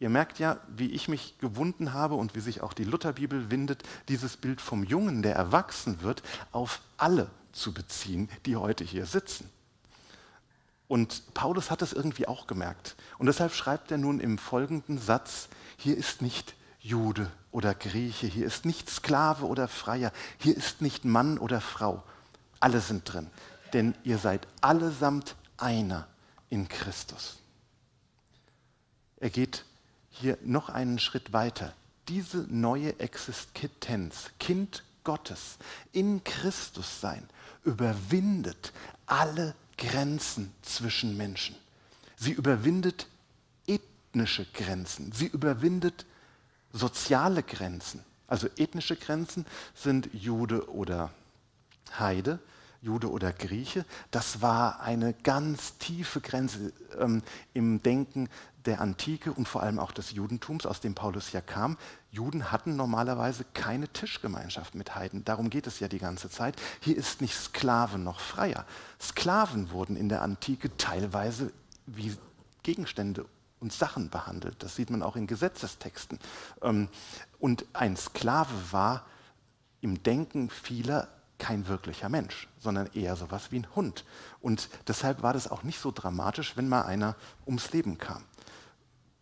Ihr 0.00 0.10
merkt 0.10 0.38
ja, 0.38 0.58
wie 0.68 0.92
ich 0.92 1.08
mich 1.08 1.38
gewunden 1.38 1.92
habe 1.92 2.14
und 2.14 2.36
wie 2.36 2.40
sich 2.40 2.62
auch 2.62 2.72
die 2.72 2.84
Lutherbibel 2.84 3.50
windet, 3.50 3.82
dieses 4.08 4.36
Bild 4.36 4.60
vom 4.60 4.84
Jungen, 4.84 5.22
der 5.22 5.34
erwachsen 5.34 6.02
wird, 6.02 6.22
auf 6.52 6.80
alle 6.96 7.28
zu 7.52 7.74
beziehen, 7.74 8.30
die 8.46 8.56
heute 8.56 8.84
hier 8.84 9.06
sitzen. 9.06 9.50
Und 10.88 11.34
Paulus 11.34 11.70
hat 11.70 11.82
es 11.82 11.92
irgendwie 11.92 12.26
auch 12.26 12.46
gemerkt. 12.46 12.96
Und 13.18 13.26
deshalb 13.26 13.52
schreibt 13.52 13.90
er 13.90 13.98
nun 13.98 14.20
im 14.20 14.38
folgenden 14.38 14.98
Satz, 14.98 15.48
hier 15.76 15.96
ist 15.96 16.22
nicht 16.22 16.54
Jude 16.80 17.30
oder 17.50 17.74
Grieche, 17.74 18.26
hier 18.26 18.46
ist 18.46 18.64
nicht 18.64 18.88
Sklave 18.88 19.46
oder 19.46 19.68
Freier, 19.68 20.12
hier 20.38 20.56
ist 20.56 20.80
nicht 20.80 21.04
Mann 21.04 21.38
oder 21.38 21.60
Frau. 21.60 22.02
Alle 22.58 22.80
sind 22.80 23.12
drin, 23.12 23.30
denn 23.74 23.94
ihr 24.02 24.18
seid 24.18 24.48
allesamt 24.62 25.36
einer 25.58 26.08
in 26.48 26.68
Christus. 26.68 27.38
Er 29.18 29.30
geht 29.30 29.64
hier 30.10 30.38
noch 30.42 30.68
einen 30.70 30.98
Schritt 30.98 31.32
weiter. 31.32 31.74
Diese 32.08 32.46
neue 32.48 32.98
Existenz, 32.98 34.30
Kind 34.40 34.82
Gottes, 35.04 35.58
in 35.92 36.24
Christus 36.24 37.00
sein, 37.00 37.28
überwindet 37.64 38.72
alle 39.06 39.54
Grenzen 39.78 40.52
zwischen 40.62 41.16
Menschen. 41.16 41.56
Sie 42.16 42.32
überwindet 42.32 43.06
ethnische 43.66 44.44
Grenzen. 44.52 45.12
Sie 45.12 45.26
überwindet 45.26 46.04
soziale 46.72 47.42
Grenzen. 47.42 48.04
Also 48.26 48.48
ethnische 48.56 48.96
Grenzen 48.96 49.46
sind 49.74 50.10
Jude 50.12 50.68
oder 50.70 51.10
Heide, 51.98 52.38
Jude 52.82 53.10
oder 53.10 53.32
Grieche. 53.32 53.84
Das 54.10 54.42
war 54.42 54.80
eine 54.80 55.14
ganz 55.14 55.78
tiefe 55.78 56.20
Grenze 56.20 56.72
ähm, 56.98 57.22
im 57.54 57.82
Denken 57.82 58.28
der 58.68 58.80
Antike 58.80 59.32
und 59.32 59.48
vor 59.48 59.62
allem 59.62 59.78
auch 59.78 59.92
des 59.92 60.12
Judentums, 60.12 60.66
aus 60.66 60.80
dem 60.80 60.94
Paulus 60.94 61.32
ja 61.32 61.40
kam. 61.40 61.76
Juden 62.10 62.52
hatten 62.52 62.76
normalerweise 62.76 63.44
keine 63.54 63.88
Tischgemeinschaft 63.88 64.74
mit 64.74 64.94
Heiden. 64.94 65.24
Darum 65.24 65.50
geht 65.50 65.66
es 65.66 65.80
ja 65.80 65.88
die 65.88 65.98
ganze 65.98 66.30
Zeit. 66.30 66.56
Hier 66.80 66.96
ist 66.96 67.20
nicht 67.20 67.34
Sklave 67.34 67.98
noch 67.98 68.20
Freier. 68.20 68.64
Sklaven 69.00 69.70
wurden 69.72 69.96
in 69.96 70.08
der 70.08 70.22
Antike 70.22 70.76
teilweise 70.76 71.52
wie 71.86 72.16
Gegenstände 72.62 73.24
und 73.60 73.72
Sachen 73.72 74.10
behandelt. 74.10 74.62
Das 74.62 74.76
sieht 74.76 74.90
man 74.90 75.02
auch 75.02 75.16
in 75.16 75.26
Gesetzestexten. 75.26 76.18
Ähm, 76.62 76.88
und 77.38 77.64
ein 77.72 77.96
Sklave 77.96 78.52
war 78.70 79.06
im 79.80 80.02
Denken 80.02 80.50
vieler 80.50 81.08
kein 81.38 81.68
wirklicher 81.68 82.08
Mensch, 82.08 82.48
sondern 82.58 82.88
eher 82.94 83.16
sowas 83.16 83.50
wie 83.50 83.60
ein 83.60 83.74
Hund. 83.74 84.04
Und 84.40 84.68
deshalb 84.86 85.22
war 85.22 85.32
das 85.32 85.50
auch 85.50 85.62
nicht 85.62 85.80
so 85.80 85.92
dramatisch, 85.92 86.56
wenn 86.56 86.68
mal 86.68 86.82
einer 86.82 87.16
ums 87.46 87.72
Leben 87.72 87.96
kam. 87.96 88.24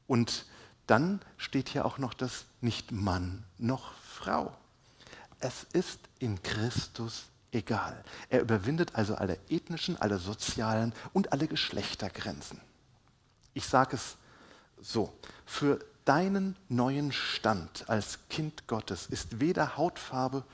Und 0.07 0.47
dann 0.87 1.21
steht 1.37 1.69
hier 1.69 1.85
auch 1.85 1.99
noch 1.99 2.15
das 2.15 2.45
nicht 2.61 2.93
Mann 2.93 3.45
noch 3.59 3.95
Frau. 3.95 4.57
Es 5.41 5.65
ist 5.73 6.01
in 6.19 6.43
Christus 6.43 7.27
egal. 7.53 8.03
Er 8.29 8.41
überwindet 8.41 8.95
also 8.95 9.15
alle 9.15 9.39
ethnischen, 9.49 9.97
alle 10.01 10.19
sozialen 10.19 10.93
und 11.13 11.33
alle 11.33 11.49
Geschlechtergrenzen. 11.49 12.61
Ich 13.55 13.67
sage 13.67 13.97
es 13.97 14.17
so, 14.81 15.13
für 15.45 15.85
deinen 16.05 16.57
neuen 16.69 17.13
Stand 17.13 17.89
als 17.89 18.21
Kind 18.29 18.67
Gottes 18.69 19.07
ist 19.07 19.41
weder 19.41 19.77
Hautfarbe 19.77 20.45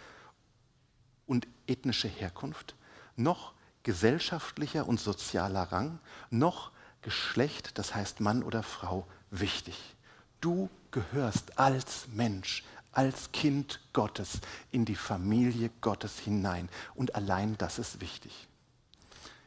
und 1.27 1.47
ethnische 1.67 2.09
Herkunft, 2.09 2.75
noch 3.17 3.53
gesellschaftlicher 3.83 4.89
und 4.89 5.01
sozialer 5.01 5.65
Rang, 5.65 5.99
noch 6.31 6.71
Geschlecht, 7.03 7.79
das 7.79 7.95
heißt 7.95 8.21
Mann 8.21 8.43
oder 8.43 8.63
Frau, 8.63 9.07
wichtig. 9.33 9.77
Du 10.41 10.71
gehörst 10.93 11.59
als 11.59 12.07
Mensch, 12.13 12.63
als 12.93 13.33
Kind 13.33 13.81
Gottes 13.93 14.41
in 14.71 14.85
die 14.85 14.95
Familie 14.95 15.71
Gottes 15.81 16.19
hinein. 16.21 16.69
Und 16.95 17.15
allein 17.15 17.57
das 17.59 17.79
ist 17.79 18.01
wichtig. 18.01 18.47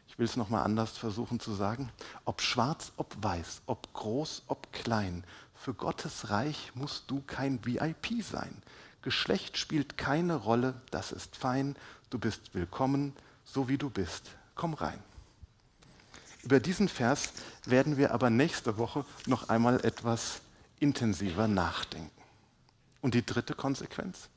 Ich 0.08 0.18
will 0.18 0.26
es 0.26 0.38
nochmal 0.38 0.64
anders 0.64 0.98
versuchen 0.98 1.40
zu 1.40 1.54
sagen. 1.54 1.92
Ob 2.26 2.42
schwarz, 2.42 2.92
ob 2.98 3.16
weiß, 3.22 3.62
ob 3.66 3.94
groß, 3.94 4.44
ob 4.48 4.72
klein, 4.74 5.24
für 5.54 5.74
Gottes 5.74 6.30
Reich 6.30 6.72
musst 6.76 7.10
du 7.10 7.22
kein 7.22 7.66
VIP 7.66 8.24
sein. 8.24 8.62
Geschlecht 9.02 9.58
spielt 9.58 9.98
keine 9.98 10.36
Rolle, 10.36 10.82
das 10.92 11.12
ist 11.12 11.36
fein, 11.36 11.76
du 12.10 12.20
bist 12.20 12.54
willkommen, 12.54 13.14
so 13.44 13.68
wie 13.68 13.78
du 13.78 13.90
bist. 13.90 14.32
Komm 14.56 14.74
rein. 14.74 15.00
Über 16.46 16.60
diesen 16.60 16.88
Vers 16.88 17.34
werden 17.66 17.98
wir 17.98 18.14
aber 18.14 18.30
nächste 18.30 18.78
Woche 18.78 19.04
noch 19.26 19.50
einmal 19.50 19.84
etwas 19.84 20.42
intensiver 20.80 21.48
nachdenken. 21.48 22.12
Und 23.02 23.16
die 23.16 23.26
dritte 23.26 23.56
Konsequenz. 23.56 24.30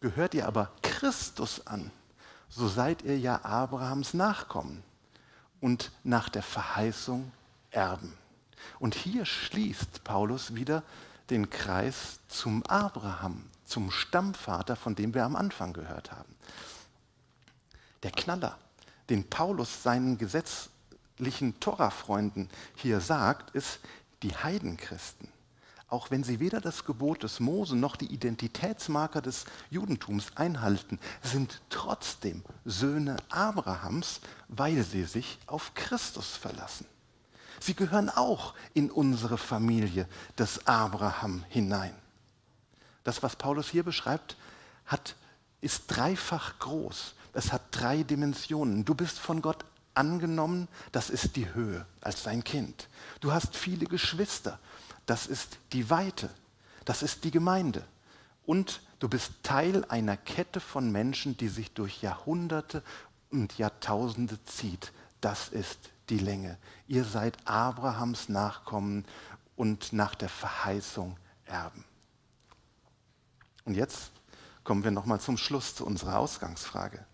Gehört 0.00 0.32
ihr 0.32 0.46
aber 0.46 0.72
Christus 0.80 1.66
an, 1.66 1.90
so 2.48 2.68
seid 2.68 3.02
ihr 3.02 3.18
ja 3.18 3.44
Abrahams 3.44 4.14
Nachkommen 4.14 4.82
und 5.60 5.92
nach 6.04 6.30
der 6.30 6.42
Verheißung 6.42 7.30
Erben. 7.70 8.14
Und 8.78 8.94
hier 8.94 9.26
schließt 9.26 10.04
Paulus 10.04 10.54
wieder 10.54 10.82
den 11.28 11.50
Kreis 11.50 12.20
zum 12.28 12.64
Abraham, 12.64 13.44
zum 13.66 13.90
Stammvater, 13.90 14.76
von 14.76 14.94
dem 14.94 15.12
wir 15.12 15.24
am 15.24 15.36
Anfang 15.36 15.74
gehört 15.74 16.12
haben. 16.12 16.34
Der 18.02 18.10
Knaller, 18.10 18.56
den 19.10 19.28
Paulus 19.28 19.82
seinen 19.82 20.16
Gesetz 20.16 20.70
christlichen 21.16 21.58
Torah-Freunden 21.60 22.50
hier 22.74 23.00
sagt, 23.00 23.54
ist, 23.54 23.80
die 24.22 24.36
Heidenchristen, 24.36 25.28
auch 25.88 26.10
wenn 26.10 26.24
sie 26.24 26.40
weder 26.40 26.60
das 26.60 26.84
Gebot 26.84 27.22
des 27.22 27.40
Mose 27.40 27.74
noch 27.74 27.96
die 27.96 28.12
Identitätsmarker 28.12 29.22
des 29.22 29.46
Judentums 29.70 30.36
einhalten, 30.36 30.98
sind 31.22 31.62
trotzdem 31.70 32.42
Söhne 32.66 33.16
Abrahams, 33.30 34.20
weil 34.48 34.82
sie 34.82 35.04
sich 35.04 35.38
auf 35.46 35.72
Christus 35.74 36.36
verlassen. 36.36 36.86
Sie 37.60 37.74
gehören 37.74 38.10
auch 38.10 38.52
in 38.74 38.90
unsere 38.90 39.38
Familie 39.38 40.06
des 40.36 40.66
Abraham 40.66 41.44
hinein. 41.48 41.94
Das, 43.04 43.22
was 43.22 43.36
Paulus 43.36 43.70
hier 43.70 43.84
beschreibt, 43.84 44.36
hat, 44.84 45.14
ist 45.62 45.84
dreifach 45.86 46.58
groß. 46.58 47.14
Es 47.32 47.52
hat 47.52 47.62
drei 47.70 48.02
Dimensionen. 48.02 48.84
Du 48.84 48.94
bist 48.94 49.18
von 49.18 49.40
Gott 49.40 49.64
angenommen, 49.96 50.68
das 50.92 51.10
ist 51.10 51.36
die 51.36 51.52
Höhe 51.54 51.86
als 52.00 52.22
sein 52.22 52.44
Kind. 52.44 52.88
Du 53.20 53.32
hast 53.32 53.56
viele 53.56 53.86
Geschwister, 53.86 54.58
das 55.06 55.26
ist 55.26 55.58
die 55.72 55.90
Weite, 55.90 56.30
das 56.84 57.02
ist 57.02 57.24
die 57.24 57.30
Gemeinde. 57.30 57.84
Und 58.44 58.80
du 59.00 59.08
bist 59.08 59.32
Teil 59.42 59.84
einer 59.86 60.16
Kette 60.16 60.60
von 60.60 60.92
Menschen, 60.92 61.36
die 61.36 61.48
sich 61.48 61.72
durch 61.72 62.02
Jahrhunderte 62.02 62.82
und 63.30 63.58
Jahrtausende 63.58 64.42
zieht. 64.44 64.92
Das 65.20 65.48
ist 65.48 65.90
die 66.08 66.18
Länge. 66.18 66.58
Ihr 66.86 67.04
seid 67.04 67.36
Abrahams 67.44 68.28
Nachkommen 68.28 69.04
und 69.56 69.92
nach 69.92 70.14
der 70.14 70.28
Verheißung 70.28 71.16
Erben. 71.46 71.84
Und 73.64 73.74
jetzt 73.74 74.12
kommen 74.62 74.84
wir 74.84 74.90
nochmal 74.90 75.20
zum 75.20 75.36
Schluss 75.36 75.74
zu 75.74 75.84
unserer 75.84 76.18
Ausgangsfrage. 76.18 77.04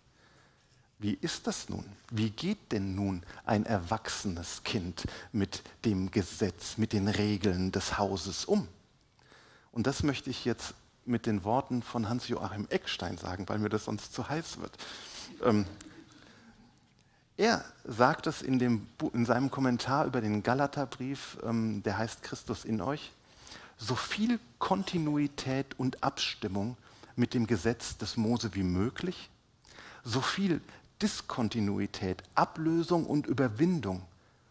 Wie 1.03 1.19
ist 1.21 1.49
das 1.49 1.69
nun? 1.69 1.85
Wie 2.13 2.31
geht 2.31 2.71
denn 2.71 2.95
nun 2.95 3.25
ein 3.45 3.67
erwachsenes 3.67 4.63
Kind 4.63 5.05
mit 5.33 5.65
dem 5.85 6.13
Gesetz, 6.13 6.79
mit 6.79 6.93
den 6.93 7.09
Regeln 7.09 7.73
des 7.73 7.99
Hauses 7.99 8.45
um? 8.45 8.69
Und 9.73 9.89
das 9.89 10.05
möchte 10.05 10.31
ich 10.31 10.45
jetzt 10.45 10.75
mit 11.05 11.27
den 11.27 11.43
Worten 11.43 11.83
von 11.83 12.09
Hans-Joachim 12.09 12.69
Eckstein 12.71 13.19
sagen, 13.19 13.49
weil 13.49 13.59
mir 13.59 13.69
das 13.69 13.87
sonst 13.87 14.15
zu 14.15 14.29
heiß 14.29 14.61
wird. 14.61 14.79
Ähm, 15.43 15.67
er 17.37 17.65
sagt 17.83 18.29
es 18.29 18.41
in, 18.41 18.61
dem, 18.61 18.87
in, 19.13 19.27
seinem 19.27 19.51
Kommentar 19.51 20.07
über 20.07 20.21
den 20.21 20.45
Galaterbrief, 20.45 21.37
ähm, 21.43 21.83
der 21.83 21.99
heißt 21.99 22.23
Christus 22.23 22.65
in 22.65 22.81
euch, 22.81 23.11
so 23.77 23.97
viel 23.97 24.39
Kontinuität 24.61 25.77
und 25.81 26.05
Abstimmung 26.05 26.77
mit 27.17 27.35
dem 27.35 27.49
Gesetz 27.49 27.97
des 27.97 28.17
Mose 28.17 28.55
wie 28.55 28.63
möglich, 28.63 29.31
so 30.05 30.21
viel 30.21 30.61
Diskontinuität, 31.03 32.23
Ablösung 32.35 33.07
und 33.07 33.27
Überwindung 33.27 34.03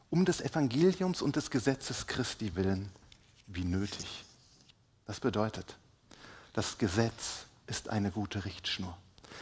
um 0.09 0.25
des 0.25 0.41
Evangeliums 0.41 1.21
und 1.21 1.37
des 1.37 1.49
Gesetzes 1.49 2.05
Christi 2.05 2.55
willen 2.55 2.91
wie 3.47 3.63
nötig. 3.63 4.25
Das 5.05 5.21
bedeutet, 5.21 5.77
das 6.53 6.77
Gesetz 6.77 7.45
ist 7.67 7.89
eine 7.89 8.11
gute 8.11 8.43
Richtschnur. 8.43 8.97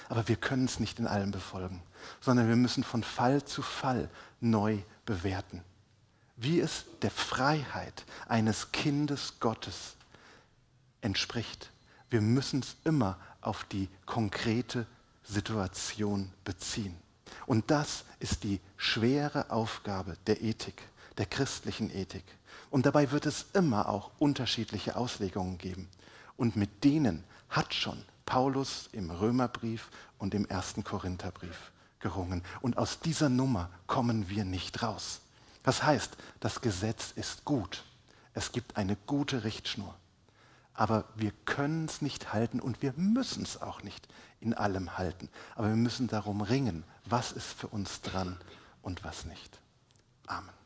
Aber 0.08 0.28
wir 0.28 0.36
können 0.36 0.66
es 0.66 0.80
nicht 0.80 1.00
in 1.00 1.08
allem 1.08 1.32
befolgen, 1.32 1.82
sondern 2.22 2.48
wir 2.48 2.56
müssen 2.56 2.84
von 2.84 3.04
Fall 3.04 3.44
zu 3.44 3.64
Fall 3.64 4.10
neu 4.40 4.78
bewerten. 5.06 5.64
Wie 6.38 6.60
es 6.60 6.86
der 7.02 7.12
Freiheit 7.12 8.06
eines 8.28 8.72
Kindes 8.72 9.40
Gottes 9.40 9.96
entspricht. 11.02 11.72
Wir 12.10 12.22
müssen 12.22 12.60
es 12.60 12.76
immer 12.84 13.18
auf 13.42 13.64
die 13.66 13.90
konkrete 14.06 14.86
Situation 15.30 16.32
beziehen. 16.44 16.98
Und 17.46 17.72
das 17.72 18.04
ist 18.20 18.44
die 18.44 18.60
schwere 18.78 19.52
Aufgabe 19.52 20.18
der 20.28 20.42
Ethik, 20.42 20.82
der 21.18 21.26
christlichen 21.26 21.94
Ethik. 21.96 22.24
Und 22.70 22.86
dabei 22.86 23.12
wird 23.12 23.26
es 23.26 23.46
immer 23.54 23.90
auch 23.90 24.12
unterschiedliche 24.20 24.96
Auslegungen 24.96 25.58
geben. 25.58 25.88
Und 26.38 26.56
mit 26.56 26.84
denen 26.84 27.24
hat 27.50 27.74
schon 27.74 28.04
Paulus 28.26 28.90
im 28.92 29.10
Römerbrief 29.10 29.90
und 30.18 30.34
im 30.34 30.46
ersten 30.46 30.84
Korintherbrief 30.84 31.72
gerungen. 32.00 32.44
Und 32.62 32.78
aus 32.78 33.00
dieser 33.00 33.30
Nummer 33.30 33.70
kommen 33.88 34.30
wir 34.30 34.46
nicht 34.46 34.82
raus. 34.84 35.22
Das 35.64 35.84
heißt, 35.84 36.16
das 36.40 36.62
Gesetz 36.62 37.12
ist 37.16 37.46
gut. 37.46 37.84
Es 38.34 38.52
gibt 38.52 38.78
eine 38.78 38.96
gute 39.08 39.44
Richtschnur. 39.44 39.96
Aber 40.74 41.04
wir 41.16 41.32
können 41.46 41.86
es 41.86 42.02
nicht 42.02 42.32
halten 42.32 42.62
und 42.62 42.82
wir 42.82 42.94
müssen 42.96 43.44
es 43.44 43.62
auch 43.62 43.84
nicht 43.84 44.08
in 44.42 44.54
allem 44.54 44.98
halten. 44.98 45.30
Aber 45.56 45.68
wir 45.68 45.76
müssen 45.76 46.08
darum 46.08 46.42
ringen, 46.42 46.84
was 47.06 47.32
ist 47.32 47.54
für 47.54 47.68
uns 47.68 48.02
dran 48.02 48.38
und 48.82 49.04
was 49.04 49.26
nicht. 49.26 49.60
Amen. 50.28 50.59